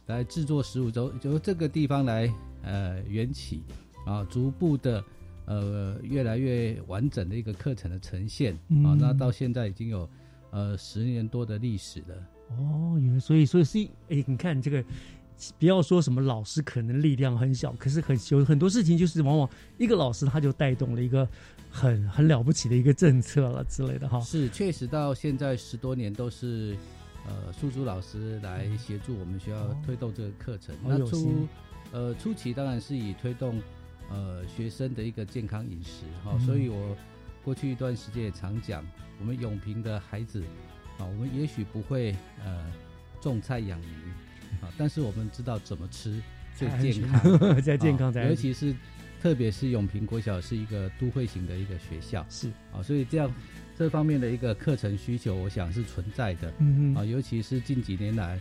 [0.08, 3.62] 来制作食物，就由这个地方来呃缘起，
[4.08, 5.04] 啊，逐步的
[5.46, 10.10] 呃越来越完整的一个课程的呈现，啊，那到现在已经有
[10.50, 12.16] 呃十年多的历史了。
[12.58, 14.84] 哦，原来所以所以是哎，你看这个。
[15.58, 21.26] 不要说什么老师可能力量很小，可是很有很多事情就是往往一个老师他就带动了一个
[21.72, 24.20] 很很了不起的一个政策了之类的哈。
[24.20, 26.76] 是，确实到现在十多年都是
[27.26, 30.76] 呃素珠老师来协助我们学校推动这个课程。
[30.84, 31.48] 那初
[31.94, 33.62] 呃初期当然是以推动
[34.10, 36.98] 呃学生的一个健康饮食哈，所以我
[37.46, 38.86] 过去一段时间也常讲，
[39.22, 40.44] 我们永平的孩子
[41.00, 42.72] 啊，我们也许不会呃
[43.22, 43.86] 种菜养鱼
[44.62, 46.22] 啊，但是我们知道怎么吃
[46.56, 48.76] 最健康， 在健康在，尤其是
[49.22, 53.34] 特别是永平国小是一个都会型的一个学校，是啊，所以这样
[53.78, 58.40] 这方面的一个课程需求，我想是存在的，嗯啊，尤其是近几年来，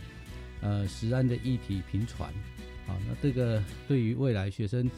[0.61, 2.29] 呃，食安的议题频传，
[2.87, 4.89] 啊，那这个对于未来学生。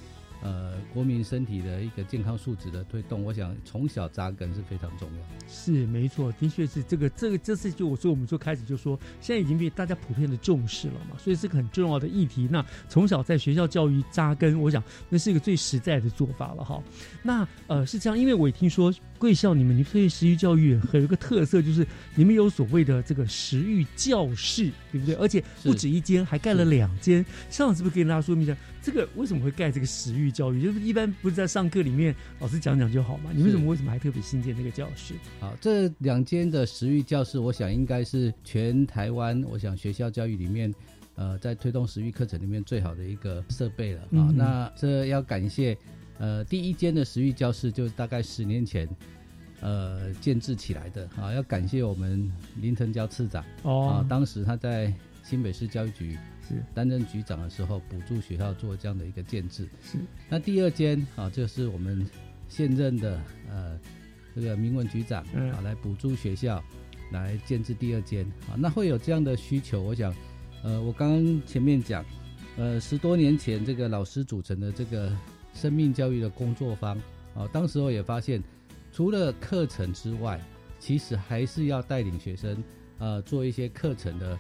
[0.44, 5.20] 呃，国民身体的一个健康素质的推动，我想从小扎根是非常重要。
[5.48, 12.48] 是没错，的确是这个这个这次就我说我们就开始就说，现在已经被大家普遍的重视了嘛，所以是个很重要的议题。
[12.52, 16.82] 那从小在学校教育扎根，我想那是一个最实在的做法了哈。
[17.22, 25.14] 那呃是这样，因为我也听说贵校你们你们对食育教育很有一个特色，就是你们有所谓的这个食育教室，对不对？
[25.16, 27.24] 而且不止一间，还盖了两间。
[27.50, 28.58] 上次是不是跟大家说明一下？
[28.82, 30.62] 这个为什么会盖这个食欲教育？
[30.64, 33.30] 就是一般不是在上课里面老师讲讲就好嘛？
[33.34, 35.14] 你为什么为什么还特别新建这个教室？
[35.40, 40.74] 好，这两间的食欲教室，我想应该是全台湾，我想学校教育里面，
[41.16, 44.34] 呃，在推动食欲课程里面最好的一个设备了啊。
[44.36, 45.78] 那这要感谢，
[46.18, 48.90] 呃，第一间的食欲教室就大概十年前，
[49.60, 51.32] 呃，建制起来的啊。
[51.32, 54.92] 要感谢我们林腾蛟次长哦，啊，当时他在
[55.32, 56.62] 新北市教育局是。
[56.74, 59.66] 担任局长的时候，补助学校做这样的一个建制。
[59.82, 62.06] 是，那第二间啊，就是我们
[62.50, 63.18] 现任的
[63.50, 63.80] 呃
[64.36, 66.62] 这个明文局长啊，来补助学校
[67.14, 68.58] 来建制第二间啊。
[68.58, 70.14] 那会有这样的需求，我想，
[70.64, 72.04] 呃，我刚刚前面讲，
[72.58, 75.18] 呃，十多年前这个老师组成的这个
[75.54, 76.98] 生命教育的工作坊
[77.34, 78.44] 啊，当时候也发现，
[78.92, 80.42] 除了课程之外，
[80.78, 82.62] 其实还是要带领学生
[82.98, 84.38] 呃做一些课程的。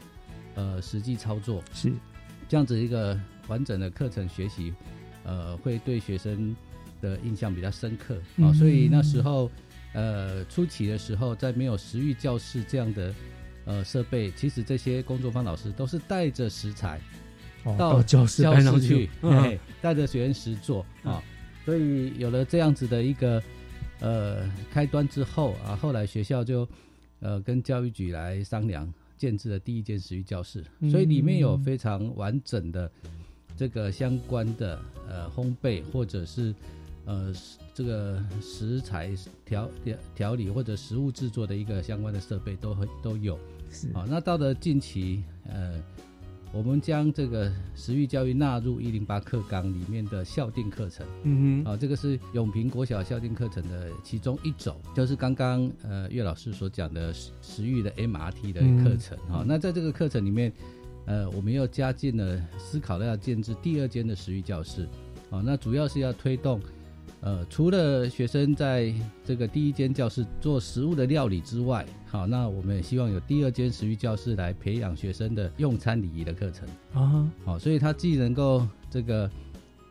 [0.55, 1.91] 呃，实际操作是
[2.49, 4.73] 这样子一个完整的课程学习，
[5.23, 6.55] 呃，会对学生
[6.99, 8.51] 的印象比较深刻啊。
[8.53, 9.49] 所以那时候，
[9.93, 13.15] 呃，初期的时候，在没有食育教室这样的
[13.65, 16.99] 呃设备，其实这些工作坊老师都是带着食材
[17.77, 18.43] 到教室
[18.81, 19.09] 去，
[19.81, 21.23] 带着学员实做啊。
[21.63, 23.41] 所以有了这样子的一个
[23.99, 26.67] 呃开端之后啊，后来学校就
[27.19, 28.91] 呃跟教育局来商量。
[29.21, 32.91] 建制的第一间食育教室，所以里面有非常完整的
[33.55, 36.51] 这个相关的呃烘焙或者是
[37.05, 37.31] 呃
[37.71, 43.37] 这个食材调调调理或者食物制作的一个相关的设备都很都有。
[43.69, 45.79] 是啊，那到了近期呃。
[46.53, 60.51] 我们将这个食育教育纳入一零八课纲里面的校定课程，嗯哼，啊，这个是永平国小校定课程的其中一种，就是刚刚呃岳老师所讲的食食育的 MRT 的课程，哈，那在这个课程里面，
[61.05, 64.87] 呃，我们又加进了思考了要建制第二间的食育教室，
[65.29, 66.59] 啊，那主要是要推动。
[67.21, 68.91] 呃，除了学生在
[69.23, 77.31] 这个第一间教室做食物的料理之外，好，那我们也希望有第二间食育教室来培养学生的用餐礼仪的课程啊。
[77.45, 79.29] 好，所以他既能够这个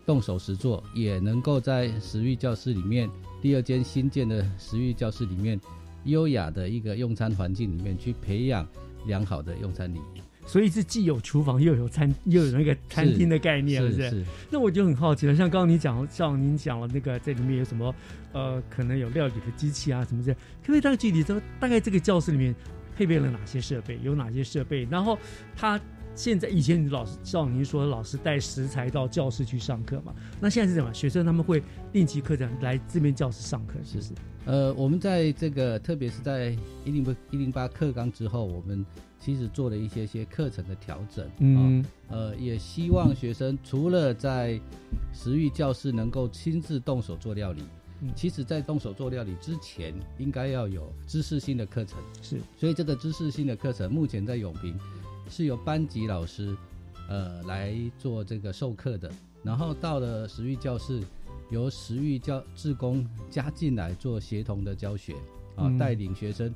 [0.04, 3.08] 动手实做，也能够在食育教室里面
[3.40, 5.60] 第二间新建的食育教室里面
[6.04, 8.66] 优雅的一个用餐环境里面去培养
[9.06, 10.20] 良好的用餐礼仪。
[10.46, 14.24] 所以是既有厨房又有餐又有那个餐厅的概念，是不是？
[14.50, 17.94] 那我就很好奇了，像刚刚你讲，像您讲了那个在里面有什么，
[18.32, 22.54] 呃，可能有料理的机器啊什么的，可不可以大概具体说，大概这个教室里面
[22.96, 24.86] 配备了哪些设备，有哪些设备？
[24.90, 25.18] 然后
[25.56, 25.80] 他
[26.14, 30.12] 现在以前老师像您说，老师带食材到教室去上课嘛？
[30.40, 30.92] 那现在是怎么？
[30.92, 34.12] 学生他们会定期课程来这边教室上课，是不是？
[34.46, 38.84] 呃，我们在这个特别是在一零八一零八课纲之后，我们。
[39.22, 44.58] 其实做了一些些课程的调整，嗯，呃，也希望学生除了在
[45.12, 47.62] 食育教室能够亲自动手做料理，
[48.00, 54.74] 嗯，其实在动手做料理之前，应该要有知识性的课程，是，所以这个知识性的课程目前在永平
[55.28, 56.56] 是由班级老师，
[57.06, 60.98] 呃，来做这个授课的，然后到了食育教室，
[61.50, 65.14] 由食育教志工加进来做协同的教学，
[65.56, 66.54] 啊，带领学生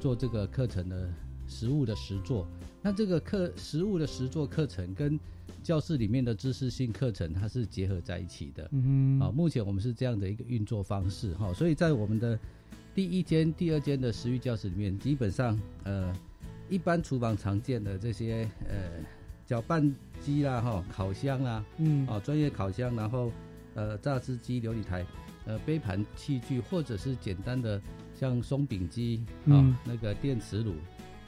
[0.00, 1.08] 做这个课程的。
[1.48, 2.44] 实物的实作，
[2.82, 5.16] 那这个课实物的实作课程跟
[5.62, 8.68] 教室里面的知识性课程，它是结合在一起的。
[8.72, 12.36] 嗯，啊，目前我们是这样的一个运作方式哈，所以在我们的
[12.96, 16.12] 第一间、第二间的食育教室里面，基本上呃，
[16.68, 18.74] 一般厨房常见的这些呃
[19.46, 23.30] 搅拌机啦、哈烤箱啦，嗯，啊专业烤箱，然后
[23.76, 25.06] 呃榨汁机、琉璃台、
[25.44, 27.80] 呃杯盘器具，或者是简单的
[28.18, 30.74] 像松饼机啊那个电磁炉。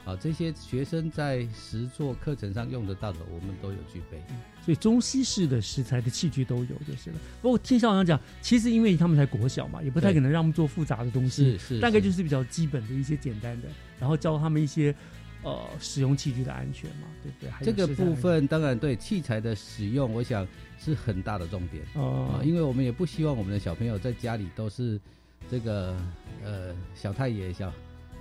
[0.05, 4.19] 啊，这些学生在实作课程上用得到的，我们都有具备。
[4.63, 7.17] 所以中西式的食材的器具都有就是了。
[7.41, 13.67] 不过听校长讲，其实因为他们才国小嘛，也不太可能让他们做复杂的东西，是是，大概就是比较基本的一些简单的
[13.99, 14.95] 然后教他们一些
[15.43, 17.65] 呃使用器具的安全嘛，对不对？
[17.65, 24.99] 这个部分当然对器材的使用，我想是很大的重点哦啊，因为我们也不希望我们的小朋友在家里都是
[25.49, 25.95] 这个
[26.43, 27.71] 呃小太爷小。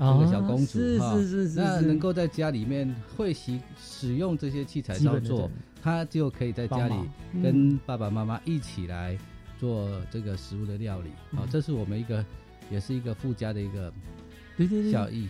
[0.00, 5.50] 这啊个小公主是哈是是是是那能够在家里面会习使用这些器材操作
[5.82, 6.94] 他就可以在家里
[7.42, 9.18] 跟爸爸妈妈一起来
[9.58, 11.10] 做这个食物的料理。
[11.36, 12.24] 好、嗯这是我们一个
[12.70, 13.92] 也是一个附加的一个
[14.56, 15.28] 对对对效益。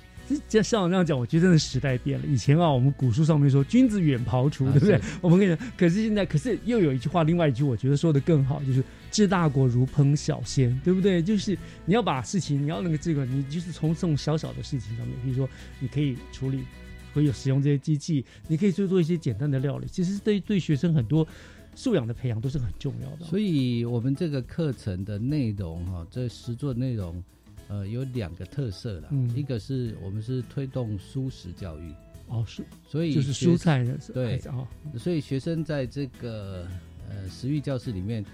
[0.48, 2.26] 这像我这样讲，我觉得真的时代变了。
[2.26, 5.18] 以前啊，我们古书上面说“君子远庖厨”，啊对不对是？
[5.20, 11.22] 我们跟你讲，可是现在，可是又有一句话，另外一句我觉得说的更好，就是“治大国如烹小鲜”，对不对？
[11.22, 15.48] 就是你要把事情，你要那个这个，你就是从这种小小的事情上面，比如说
[15.80, 16.64] 你可以处理，
[17.12, 21.26] 会有使用这些机器，你可以去做一些简单的料理，其实对对学生很多
[21.74, 23.24] 素养的培养都是很重要的。
[23.24, 27.22] 所以我们这个课程的内容哈、这实作内容，
[27.68, 29.08] 呃，有两个特色啦。
[29.10, 31.92] 嗯一个是我们是推动素食教育，
[32.28, 34.40] 哦，蔬所以就是蔬菜的对
[34.98, 36.66] 所以学生在这个
[37.08, 38.24] 呃食育教室里面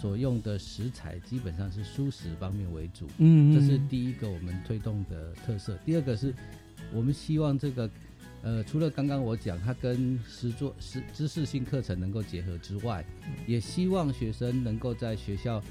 [0.00, 3.06] 所用的食材，基本上是素食方面为主。
[3.18, 5.76] 嗯嗯这是第一个我们推动的特色。
[5.84, 6.34] 第二个是
[6.92, 7.88] 我们希望这个
[8.42, 13.04] 呃，除了刚刚我讲它跟实作实知识性课程能够结合之外，
[13.46, 15.62] 也希望学生能够在学校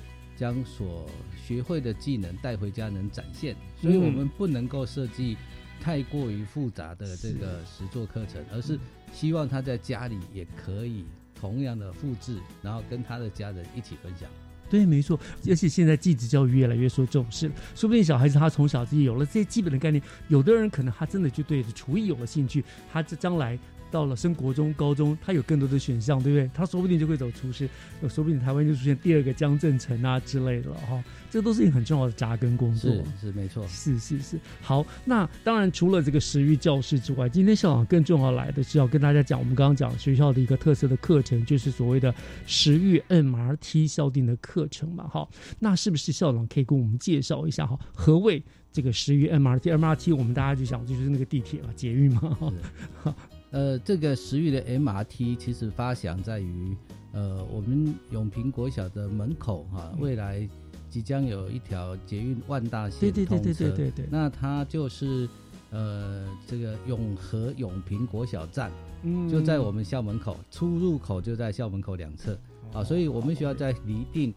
[0.41, 1.07] 将所
[1.45, 3.55] 学会的技能带回家能展现。
[3.79, 5.37] 所以我们不能够设计
[5.79, 8.79] 太过于复杂的这个实作课程，而是
[9.13, 11.05] 希望他在家里也可以
[11.39, 14.27] 同样的复制，然后跟他的家人一起分享。
[14.67, 23.59] 对，没错，而且现在继子教育越来越受重视了，说不定小孩子他从小自己有了这些基本的概念，有的人可能他真的就对厨艺有了兴趣，他这将来
[23.91, 26.49] 到了升国中、高中，他有更多的选项，对不对？
[26.53, 27.69] 他说不定就会走厨师，
[28.01, 32.91] 呃说不定台湾就出现第二个江正成啊之类的了哈、这都是一个很重要的扎根工作。
[32.91, 42.13] 是是没错，是是是，好，那当然除了这个食育教室之外，今天校长更重要来的是要跟大家讲，我们刚刚讲学校的一个特色的课程，就是所谓的
[42.45, 45.27] 食育 MRT 校定的课程嘛，哈，
[45.59, 52.21] 那是不是校长可以跟我们介绍一下哈，何谓这个食育 MRT？MRT 我们大家就想就是那个地铁嘛，捷运嘛，
[53.03, 53.15] 哈，
[53.51, 56.75] 呃，这个食育的 MRT 其实发想在于，
[57.11, 60.47] 呃，我们永平国小的门口哈、未来
[60.89, 64.05] 即将有一条捷运万大线对对对通对对车对对。
[64.09, 65.27] 那它就是
[65.69, 68.71] 呃这个永和永平国小站，
[69.03, 69.27] 嗯。
[69.27, 72.37] 就在我们校门口，出入口就在校门口两侧。
[72.73, 74.33] 啊，所以我们学校在拟定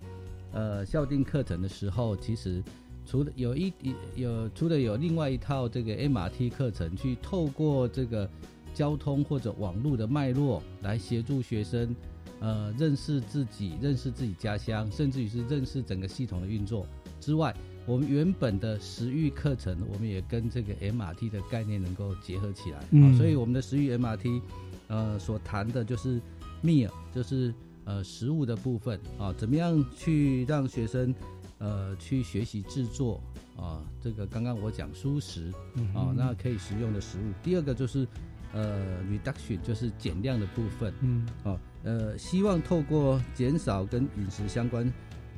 [0.50, 2.60] 呃校定课程的时候，其实
[3.06, 3.72] 除了有一
[4.16, 8.28] 有除了有另外一套这个 MRT 课程，去透过这个
[8.74, 11.94] 交通或者网络的脉络来协助学生
[12.40, 16.86] 呃认识自己、认识自己家乡，甚至于是认识整个系统的运作
[17.20, 17.54] 之外，
[17.86, 22.80] 我们原本的食育课程，我们也跟这个 MRT 的概念能够结合起来。
[22.90, 24.42] 嗯啊所以我们的食育 MRT
[24.88, 26.20] 呃所谈的就是
[26.62, 27.54] meal，就是
[27.84, 31.14] 呃食物的部分啊，怎么样去让学生
[31.58, 33.22] 呃去学习制作
[33.56, 35.52] 啊，这个刚刚我讲蔬食
[35.94, 37.32] 啊那可以食用的食物。
[37.42, 38.06] 第二个就是
[38.54, 40.94] 呃 reduction，就是减量的部分。
[41.00, 44.90] 嗯，哦，呃，希望透过减少跟饮食相关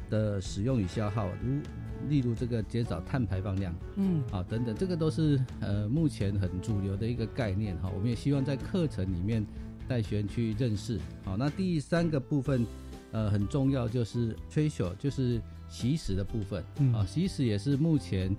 [0.08, 1.60] 的使用与消耗，如
[2.08, 7.90] 例如这个减少碳排放量，嗯啊等等，这个都是呃目前很主流的一个概念哈。
[7.92, 9.44] 我们也希望在课程里面
[9.88, 11.00] 带学员去认识。
[11.24, 12.66] 好，那第三个部分
[13.12, 16.62] 呃很重要，就是 treasure，就是习食的部分。
[16.78, 18.36] 嗯啊，习食也是目前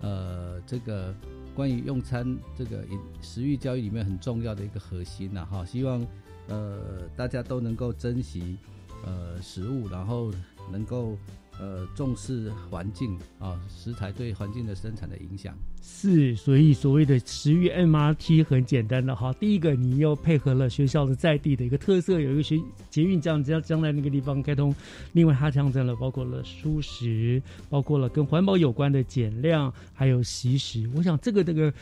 [0.00, 1.14] 呃这个
[1.56, 5.64] 关于用餐这个饮食欲教育里面很重要的一个核心呐、哈。
[5.64, 6.06] 希望
[6.48, 8.58] 呃大家都能够珍惜
[9.06, 10.30] 呃食物，然后
[10.70, 11.16] 能够
[11.58, 15.56] 呃重视环境啊食材对环境的生产的影响。
[15.80, 19.32] 是，所以所谓的食育 MRT 很简单的哈。
[19.34, 24.74] 第一个，你又配合了学校的在地的一个特色，有一个学捷运这样将将来那个地方开通。
[25.12, 27.40] 另外，它象征了包括了蔬食，
[27.70, 30.90] 包括了跟环保有关的减量，还有习食。
[30.96, 31.72] 我想这个这个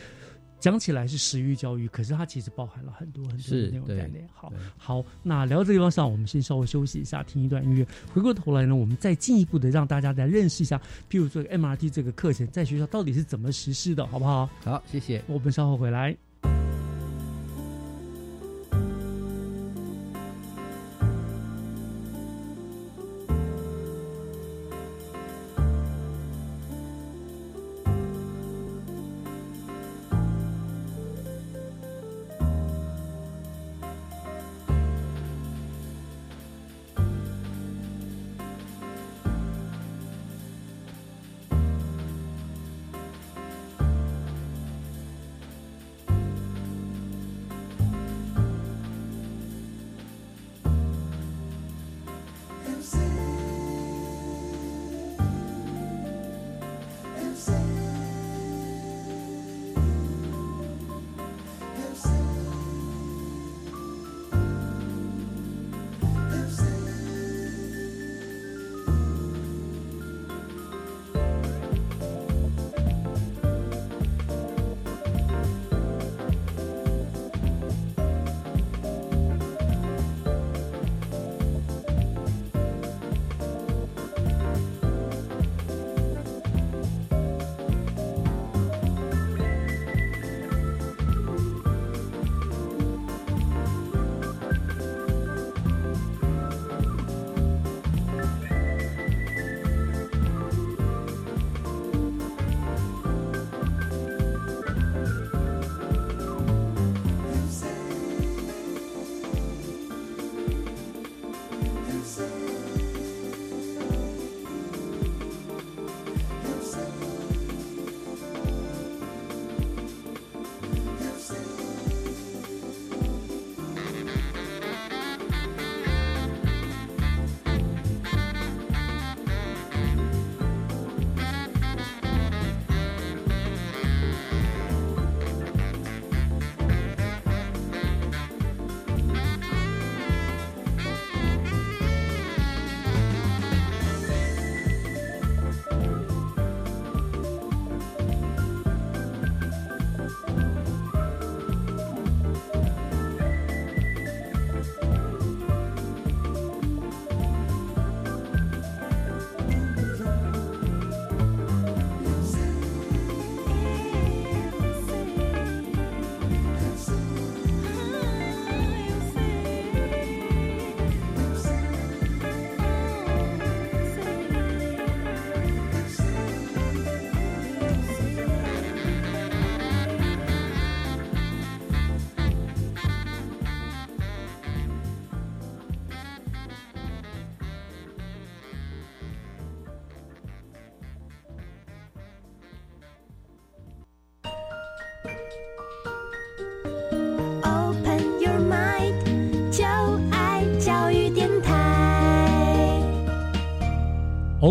[0.64, 4.26] 讲起来是食育教育，可是它其实包含了很多很多的内容在对内。
[4.32, 7.86] 好，好，那聊到这个地方上，我们先稍微休息一下，听一段音乐。
[8.14, 14.48] 回过头来呢，我们再进一步的让大家来认识一下，譬如说 MRT 这个课程在学校到底是怎么实施的，好不好？
[14.64, 15.22] 好，谢谢。
[15.26, 16.16] 我们稍后回来。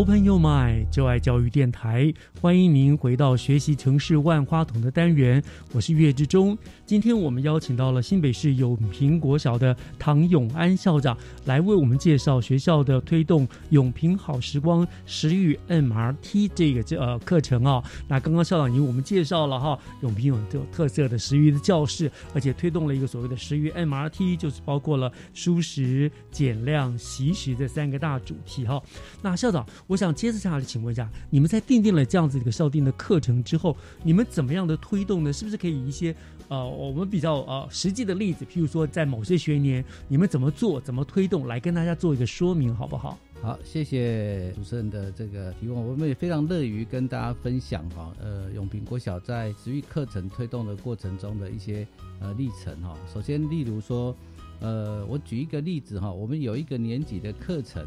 [0.04, 6.56] Open Your Mind，就爱教育电台，欢迎您回到学习城市万花筒的单元，我是岳志忠。
[6.86, 17.84] 今天我们邀请到了新北市永平国小的唐永安校长，来为我们介绍学校的推动永平好时光食育 MRT 这个这呃课程啊。
[18.08, 28.80] 那刚刚校长已经我们介绍了哈，永平有有特色的食育的教室，而且推动了一个所谓的食育 MRT，就是包括了舒适、减量、习食这三个大主题哈。
[29.24, 29.66] 那校长。
[29.88, 35.32] 我想接着下来请问一下，你们在定定了这样子一个校定的课程之后，你们怎么样的推动呢？
[35.32, 36.16] 是不是可以一些
[36.50, 43.18] 呃，我们比较呃实际的例子，譬如说在某些学年，你们怎么做，怎么推动，来跟大家做一个说明，好不好？
[43.42, 51.86] 好，谢谢主持人的这个提问，我们也非常乐于跟大家分享哈，呃，永平国小在职育课程推动的过程中的一些
[52.20, 52.98] 呃历程哈。
[53.14, 54.16] 首先，例如说，
[54.62, 57.86] 呃，我举一个例子哈，我们有一个年级的课程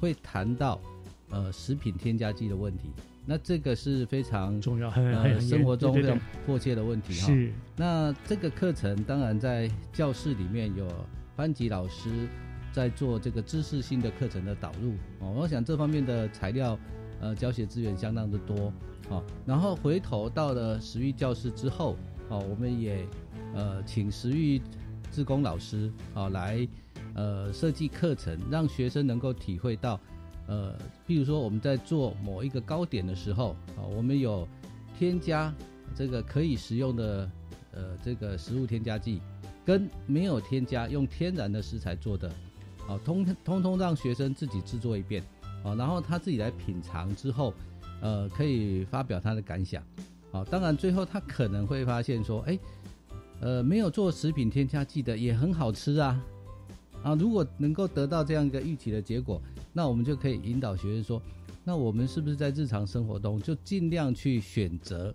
[0.00, 0.78] 会谈到。
[1.30, 2.90] 呃，食品添加剂的问题，
[3.26, 7.26] 那这个是非常重要，呃，生活中非常迫切的问题哈。
[7.26, 7.52] 是。
[7.76, 10.88] 那这个课程当然在教室里面有
[11.36, 12.08] 班级老师
[12.72, 15.30] 在做这个知识性的课程的导入哦。
[15.36, 16.78] 我想这方面的材料，
[17.20, 18.72] 呃，教学资源相当的多
[19.10, 19.22] 哦。
[19.44, 21.94] 然后回头到了食育教室之后，
[22.30, 23.06] 哦，我们也
[23.54, 24.62] 呃请食育
[25.12, 26.66] 志工老师啊来
[27.14, 30.00] 呃设计课程，让学生能够体会到。
[30.48, 30.74] 呃，
[31.06, 34.48] 譬如说我们在做某一个糕点的时候啊，我们有
[34.98, 35.54] 添加
[35.94, 37.30] 这个可以食用的
[37.72, 39.20] 呃这个食物添加剂，
[39.62, 42.30] 跟没有添加用天然的食材做的，
[42.88, 45.22] 啊，通通通让学生自己制作一遍，
[45.62, 47.52] 啊，然后他自己来品尝之后，
[48.00, 49.82] 呃，可以发表他的感想，
[50.32, 52.58] 啊，当然最后他可能会发现说，哎，
[53.40, 56.18] 呃，没有做食品添加剂的也很好吃啊，
[57.02, 59.42] 啊，如果能够得到这样一个预期的结果。
[59.78, 61.22] 那我们就可以引导学生说，
[61.62, 65.14] 那我们是不是在日常生活中就尽量去选择，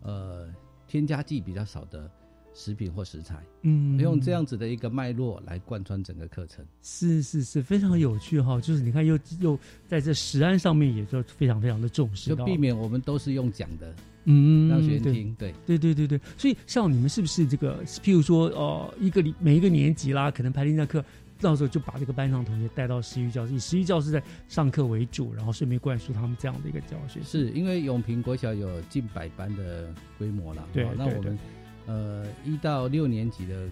[0.00, 0.48] 呃，
[0.88, 2.10] 添加剂比较少的
[2.52, 3.40] 食品或食材？
[3.62, 6.66] 嗯，用这样子的一个脉络来贯穿整个课程。
[6.82, 8.60] 是是是，非常有趣哈。
[8.60, 13.94] 就是你看，又又在这食安上面，也就非常非常的重视，就避免我们都是用讲的，
[14.24, 15.32] 嗯，让学生听。
[15.38, 16.20] 对对对对对。
[16.36, 21.04] 所以像你们是不是这个，譬如说，呃，一个每一个年级啦，可能排练那课。
[21.42, 27.20] 到时候就把这个班上同学带到食育教室，以食育教室在上课为主，然后顺便灌输他们这样的一个教学。
[27.22, 31.38] 是因为永平国小有近百班的规模了，对，那我们
[31.86, 33.68] 呃一到六年级的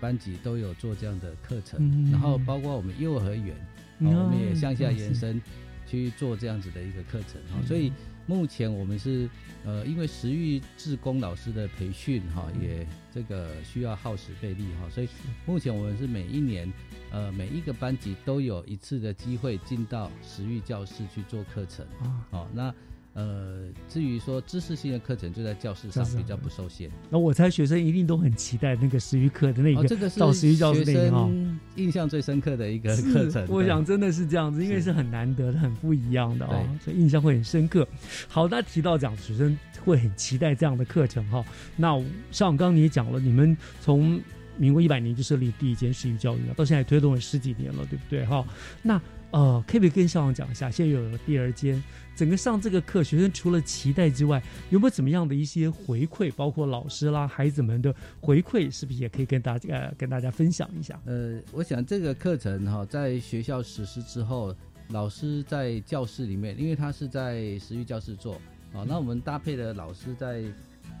[0.00, 3.56] 班级都有做这样的课程，然后包括我们幼儿园，
[3.98, 5.40] 我们也向下延伸
[5.86, 7.90] 去做这样子的一个课程啊，所以。
[8.26, 9.28] 目前我们是
[9.64, 15.08] 呃，因为食育志工老师的培训哈，也这个需要耗时费力哈，所以
[15.46, 16.72] 目前我们是每一年
[17.10, 21.84] 呃每一个班级都有一次的机会进到食育教室去做课程。
[22.00, 22.74] 啊，好那。
[23.14, 26.90] 呃，至于说知识性的课程，就在教室上比较不受限。
[27.08, 33.46] 那我猜学生一定都很期待那个食育课的那个，这个是学生印象最深刻的一个课程。
[33.50, 37.86] 我想真的是这样子，因为是很难得的、很不一样的哦，所以印象会很深刻。
[38.26, 41.44] 好，那提到讲学生会很期待这样的课程哈。
[41.76, 41.96] 那
[42.32, 44.20] 像刚刚你也讲了，你们从
[44.56, 48.44] 民国一百年就设立第一间食育教育了，到现在推动了十几年了，对不对哈？
[48.82, 49.00] 那
[49.34, 51.82] 呃，可不可以跟校长讲一下，现在有第二间？
[52.14, 56.32] 整个上这个课，学生除了期待之外，有没有怎么样的一些回馈？
[56.34, 60.96] 包括老师啦、孩子们的回馈，是不是也可以跟大家跟大家分享一下？
[61.06, 64.54] 呃，我想这个课程哈，在学校实施之后，
[64.90, 68.34] 老师在教室里面，因为他是在实育教室做
[68.72, 70.44] 啊，那我们搭配的老师在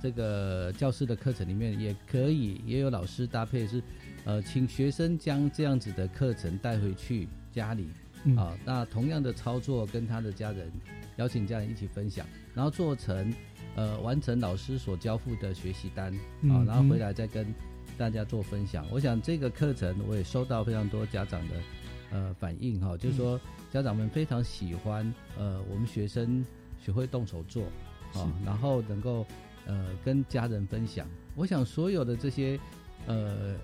[0.02, 3.80] 这个教室的课程里面，也可以也有老师搭配是，
[4.24, 7.86] 呃，请学生将这样子的课程带回去家里
[8.36, 10.70] 啊，那同样的操作跟他的家人。
[11.16, 13.32] 邀请家人一起分享，然后做成
[13.76, 16.12] 呃完成老师所交付的学习单
[16.50, 17.54] 啊，然后回来再跟
[17.96, 18.84] 大家做分享。
[18.90, 21.54] 我想这个课程我也收到非常多家长的
[22.10, 23.40] 呃反应哈，就是说
[23.72, 26.44] 家长们非常喜欢呃我们学生
[26.80, 27.62] 学会动手做
[28.14, 29.24] 啊，然后能够
[29.66, 31.06] 呃跟家人分享。
[31.36, 32.58] 我想所有的这些
[33.06, 33.54] 呃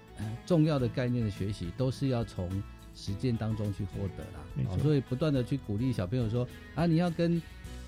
[0.47, 2.49] 重要的概念的学习都是要从。
[2.95, 7.41] 实践当中去获得啦，所以不断的去鼓励小朋友说啊，你要跟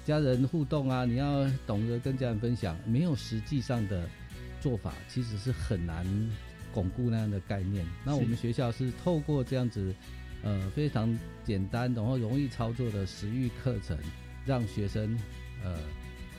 [0.05, 2.77] 家人互动啊，你要懂得跟家人分享。
[2.87, 4.09] 没有实际上的
[4.61, 6.07] 做法，其实是很难
[6.73, 7.87] 巩固那样的概念。
[8.05, 9.95] 那我们学校是透过这样子，
[10.43, 13.97] 呃，非常简单然后容易操作的食育课程，
[14.45, 15.19] 让学生
[15.63, 15.77] 呃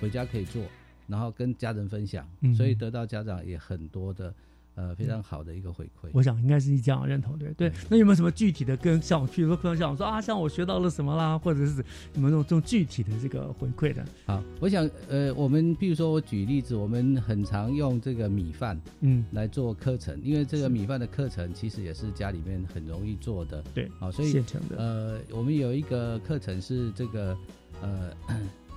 [0.01, 0.63] 回家可以做，
[1.07, 4.33] 然后跟家人分享，所以得到家长也很多的
[4.75, 6.09] 呃非常好的一个回馈。
[6.13, 7.71] 我想应该是这样认同，对对。
[7.89, 11.83] 那有没有什么具体的跟像，譬如说，可能像说啊，像我学到了什么啦，或者是
[12.15, 14.05] 有没有这种这种具体的这个回馈的？
[14.25, 27.37] 好，我想呃，我们比如说我举例子，我们很常用这个米饭嗯来做课程，因为这个米饭的课程其实也是家里面很容易做的，对，好，所以现成的呃，我们有一个课程是这个
[27.81, 28.11] 呃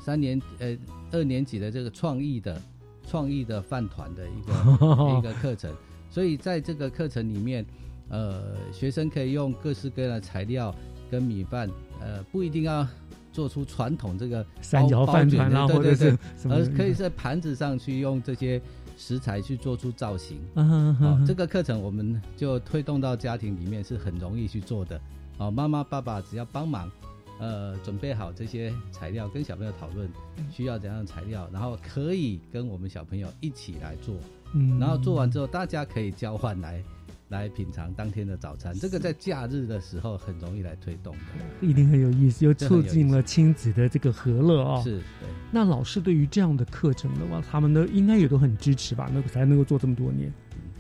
[0.01, 0.77] 三年呃
[1.13, 2.61] 二年级的这个创意的
[3.09, 4.53] 创意的饭团的一个
[5.19, 5.75] 一个课程，
[6.17, 7.63] 所以在这个课程里面，
[8.09, 10.75] 呃，学生可以用各式各样的材料
[11.11, 11.69] 跟米饭，
[12.01, 12.89] 呃，不一定要
[13.35, 18.59] 做出传统这个三角包饭团啊对对或者是对什么而可以在盘子上去用这些
[18.97, 20.39] 食材去做出造型。
[20.55, 24.99] 哦这个课程我们就推动到家庭里面是很容易去做的。
[25.37, 26.91] 哦，妈妈爸爸只要帮忙，
[27.39, 30.09] 呃，准备好这些材料，跟小朋友讨论
[30.51, 34.17] 需要怎样的材料，然后可以跟我们小朋友一起来做。
[34.53, 36.83] 嗯然后做完之后，大家可以交换来
[37.31, 38.73] 来品尝当天的早餐。
[38.79, 41.67] 这个在假日的时候很容易来推动的。
[41.67, 45.29] 一定很有意思，又促进了亲子的这个和乐啊、是，对。
[45.51, 49.11] 那老师对于这样的课程的话，他们呢应该也都很支持吧？
[49.13, 50.33] 那个才能够做这么多年。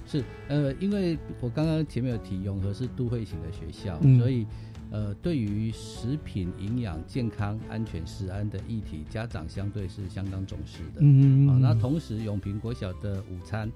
[0.06, 4.46] 是，呃，因为我刚刚前面有提，永和是都会型的学校，嗯所以
[4.91, 11.01] 呃，对于食品营养、健康、安全、食安的议题，家长相对是相当重视的。
[11.01, 13.70] 嗯啊，那同时永平国小的午餐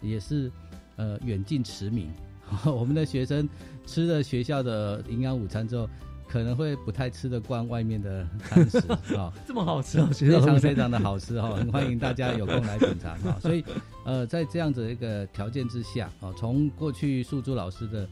[0.00, 0.50] 也是
[0.96, 2.10] 呃远近驰名，
[2.64, 3.48] 我们的学生
[3.86, 5.88] 吃了学校的营养午餐之后。
[6.28, 8.78] 可能会不太吃得惯外面的餐食
[9.14, 13.38] 啊，这么好吃非常非常的好吃哈，很欢迎大家有空来品尝哈。
[13.38, 13.62] 所以，
[14.06, 18.08] 呃，在这样子一个条件之下啊，从过去素珠老师的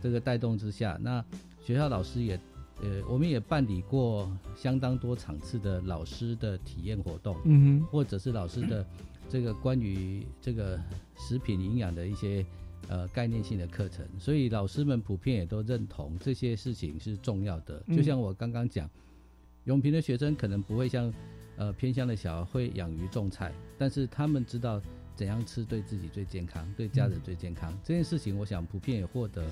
[0.00, 1.24] 这个带动之下，那
[1.64, 2.38] 学校老师也，
[2.82, 8.86] 呃，我们也办理过相当多场次的老师的体验活动，嗯哼或者是老师的
[9.30, 10.78] 这个关于这个
[11.16, 12.44] 食品营养的一些
[12.88, 17.82] 呃概念性的课程，所以老师们普遍也都认同这些事情是重要的。
[17.86, 18.88] 嗯就像我刚刚讲，
[19.64, 21.10] 永平的学生可能不会像
[21.56, 24.82] 呃偏乡的小孩会养鱼种菜，但是他们知道
[25.16, 29.42] 怎样吃对自己最健康，对家人最健康、这件事情，我想普遍也获得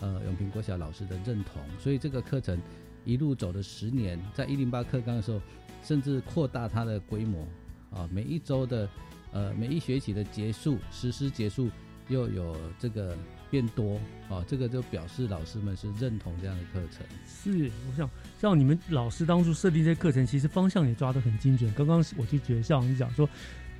[0.00, 2.60] 呃永平国小老师的认同，所以这个课程
[3.04, 5.40] 一路走了十年，在一零八课纲的时候，
[5.82, 7.46] 甚至扩大它的规模
[7.90, 8.88] 啊，每一周的
[9.32, 11.70] 呃每一学期的结束实施结束
[12.08, 13.16] 又有这个
[13.50, 17.06] 变多啊，这个就表示老师们是认同这样的课程。
[17.26, 18.08] 是，我想
[18.40, 21.72] 像你们老师当初设定这些课程，其实方向也抓得很精准。
[21.74, 23.28] 刚刚我就觉得像你讲说，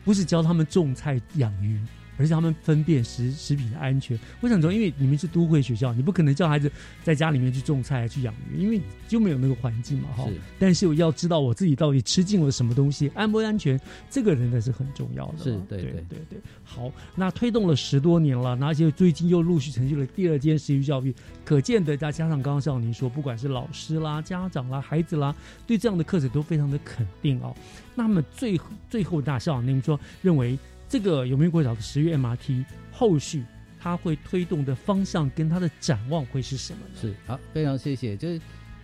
[0.04, 1.80] 不是教他们种菜养鱼，
[2.16, 4.18] 而是他们分辨食食品的安全。
[4.40, 6.70] 我想说，因为你们是都会学校，你不可能叫孩子
[7.02, 10.28] 在家里面去种菜去养鱼，因为就没有那个环境嘛，哈。
[10.58, 15.38] 但是我要知道我自己到底吃进了什么东西，安不安全，这个真的是很重要的。
[15.38, 16.38] 是对对对对对。
[16.64, 25.34] 好，那推动了十多年了，而且最近又陆续成立了第二间食育教育，可见的，再加上刚刚像您说，不管是老师啦、家长啦、孩子啦，
[25.66, 27.54] 对这样的课程都非常的肯定哦。
[27.94, 28.60] 那么最
[28.90, 30.58] 最后，大校长您说认为
[30.94, 33.44] 这个有没有国小的十月 MRT 后续
[33.80, 36.94] 它会推动的方向跟它的展望会是什么呢？
[37.00, 38.16] 是好，非常谢谢。
[38.16, 38.40] 就是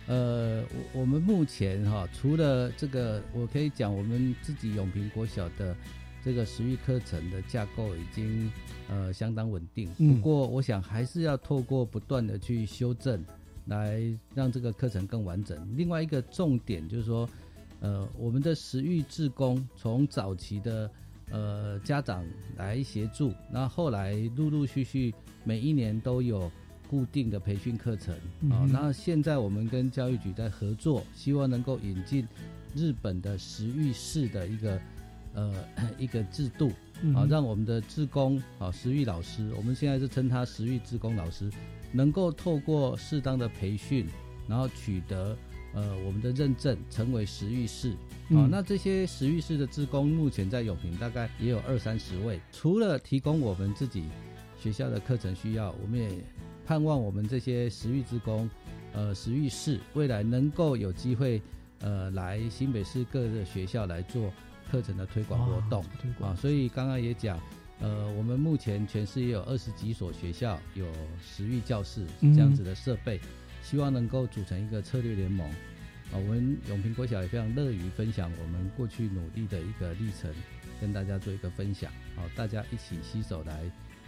[0.07, 0.61] 呃，
[0.93, 5.73] 我我们目前哈，除了这个，我可以讲我们自己永平国小的
[6.21, 8.51] 这个食育课程的架构已经
[8.89, 9.89] 呃相当稳定。
[9.97, 13.23] 嗯不过，我想还是要透过不断的去修正，
[13.67, 14.03] 来
[14.35, 15.57] 让这个课程更完整。
[15.77, 17.29] 另外一个重点就是说，
[17.79, 20.91] 呃，我们的食育志工从早期的
[21.31, 22.25] 呃家长
[22.57, 25.13] 来协助，那后来陆陆续续
[25.43, 26.51] 每一年都有
[26.89, 28.13] 固定的培训课程。
[28.49, 32.27] 啊、嗯那现在我们跟教育局在合作，希望能够引进
[32.75, 34.81] 日本的食育式的一个
[35.33, 35.53] 呃
[35.97, 36.67] 一个制度
[37.13, 41.49] 啊嗯，让我们的志工啊食育老师，我们现在是称他食育志工老师，
[41.91, 44.05] 能够透过适当的培训，
[44.47, 45.35] 然后取得
[45.73, 47.91] 呃我们的认证，成为食育室。
[47.91, 47.97] 啊、
[48.29, 52.39] 嗯那这些食育室的职工目前在永平大概也有二三十位。
[52.51, 54.05] 除了提供我们自己
[54.57, 56.09] 学校的课程需要，我们也
[56.65, 58.49] 盼望我们这些食育职工，
[58.93, 61.41] 呃，食育室未来能够有机会，
[61.79, 64.31] 呃，来新北市各个学校来做
[64.71, 65.83] 课程的推广活动
[66.21, 66.33] 啊。
[66.35, 67.37] 所以刚刚也讲，
[67.79, 70.85] 呃，我们目前全市也有二十几所学校有
[71.21, 73.19] 食育教室嗯这样子的设备，
[73.63, 75.49] 希望能够组成一个策略联盟。
[76.11, 80.29] 啊，我们永平国小也非常乐于分享我们过去努力的一个历程，
[80.81, 81.89] 跟大家做一个分享。
[82.17, 83.61] 好，大家一起携手来，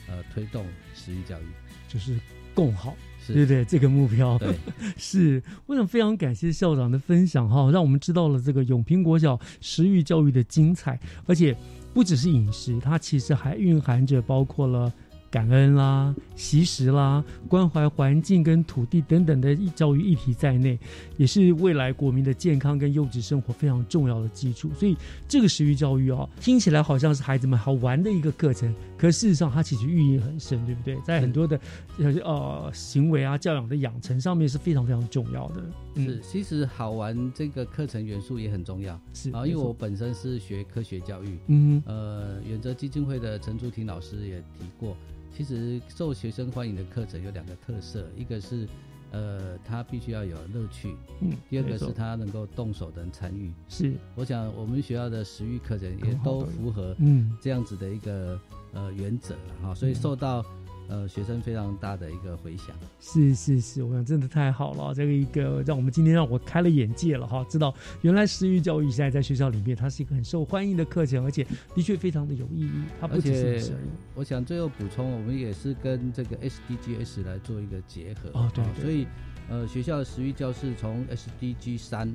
[0.09, 1.45] 呃，推动食育教育。
[1.87, 2.19] 就是
[2.53, 2.93] 共好，
[3.25, 3.63] 是对不对？
[3.63, 4.53] 这个目标对
[4.97, 5.41] 是。
[5.65, 11.55] 我想非常感谢校长的分享哈，让我们知道了这个永平国小食育教育的精彩，而且
[11.93, 14.91] 不只是饮食，它其实还蕴含着包括了
[15.33, 20.77] 感恩啦、习食啦、关怀环境跟土地等等的教育议题在内，
[21.17, 24.69] 也是未来国民的健康跟优质生活非常重要的基础。
[24.77, 24.95] 所以
[25.27, 30.95] 这个食育教育哦，听起来好像是孩子们好玩的一个课程，可事实上它其实寓意很深，对不对？
[31.03, 31.59] 在很多的
[32.23, 35.63] 呃行为啊、教养的养成上面是非常非常重要的。
[35.95, 39.01] 是，其实好玩这个课程元素也很重要。
[39.15, 44.95] 是啊，因为我本身是学科学教育，嗯，呃，远泽基金会的陈竹婷老师也提过。
[45.35, 48.67] 其实受学生欢迎的课程有两个特色，一个是，
[49.11, 53.51] 呃，他必须要有乐趣，嗯，第二个是他能够动手的参与。
[53.67, 58.39] 是，我想我们学校的食育课程也都符合嗯这样子的一个
[58.73, 60.45] 呃原则了哈，所以受到。
[60.89, 62.67] 呃，学生非常大的一个回响，
[62.99, 72.83] 是是是，我想真的太好了，这个一个让我们今天让我开了眼界了哈，知道原来食育教育现在在学校里面，它是一个很受欢迎的课程，而且的确非常的有意义。
[72.99, 73.73] 它不只是食
[74.13, 79.07] 我想最后补充，我们也是跟这个 SDGs 来做一个结合哦，对，所以
[79.49, 82.13] 呃，学校的食育教室从 SDG 三。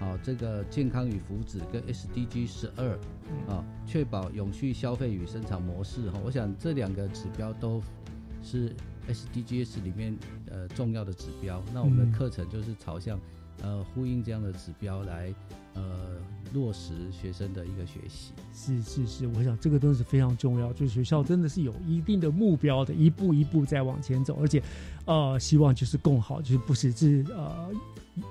[0.00, 2.98] 好，这个健康与福祉跟 SDG 十二，
[3.48, 7.82] 啊，确保永续消费与生产模式哈，我想这两个指标都
[8.42, 8.74] 是
[9.08, 10.16] SDGs 里面
[10.50, 11.62] 呃重要的指标。
[11.72, 13.18] 那我们的课程就是朝向
[13.62, 15.34] 呃呼应这样的指标来
[15.74, 15.82] 呃
[16.52, 18.32] 落实学生的一个学习。
[18.52, 24.62] 是是是，我想这个都是非常重要，就是学校真的是有一定的目标的，一步一步在往前走，而且
[25.06, 27.70] 呃希望就是更好，就是不是是呃。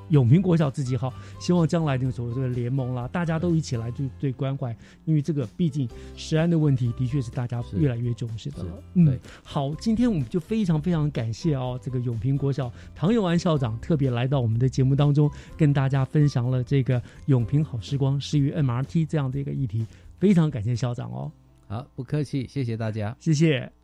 [0.09, 4.75] 永平国小自己好，希望将来那个所谓这个联盟啦，大家都一起来对对关怀，
[5.05, 8.84] 因为这个毕竟食安的问题的确是大家越来越重视的了。
[8.93, 19.86] 嗯，好，今天我们就非常非常感谢哦，这个永平国小唐永安校长特别来到我们的节目当中，跟大家分享了这个永平好时光适于 MRT 这样的一个议题，
[20.19, 21.32] 非常感谢校长哦。
[21.67, 23.80] 好，不客气，谢谢大家，谢谢。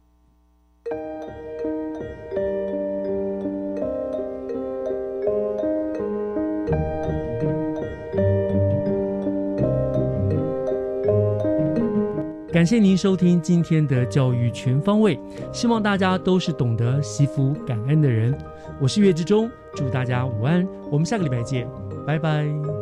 [12.58, 15.20] 感谢您收听今天的教育全方位，
[15.54, 18.36] 希望大家都是懂得惜福感恩的人。
[18.80, 21.68] 我是月之中，祝大家午安，我们下个礼拜见，
[22.04, 22.77] 拜拜。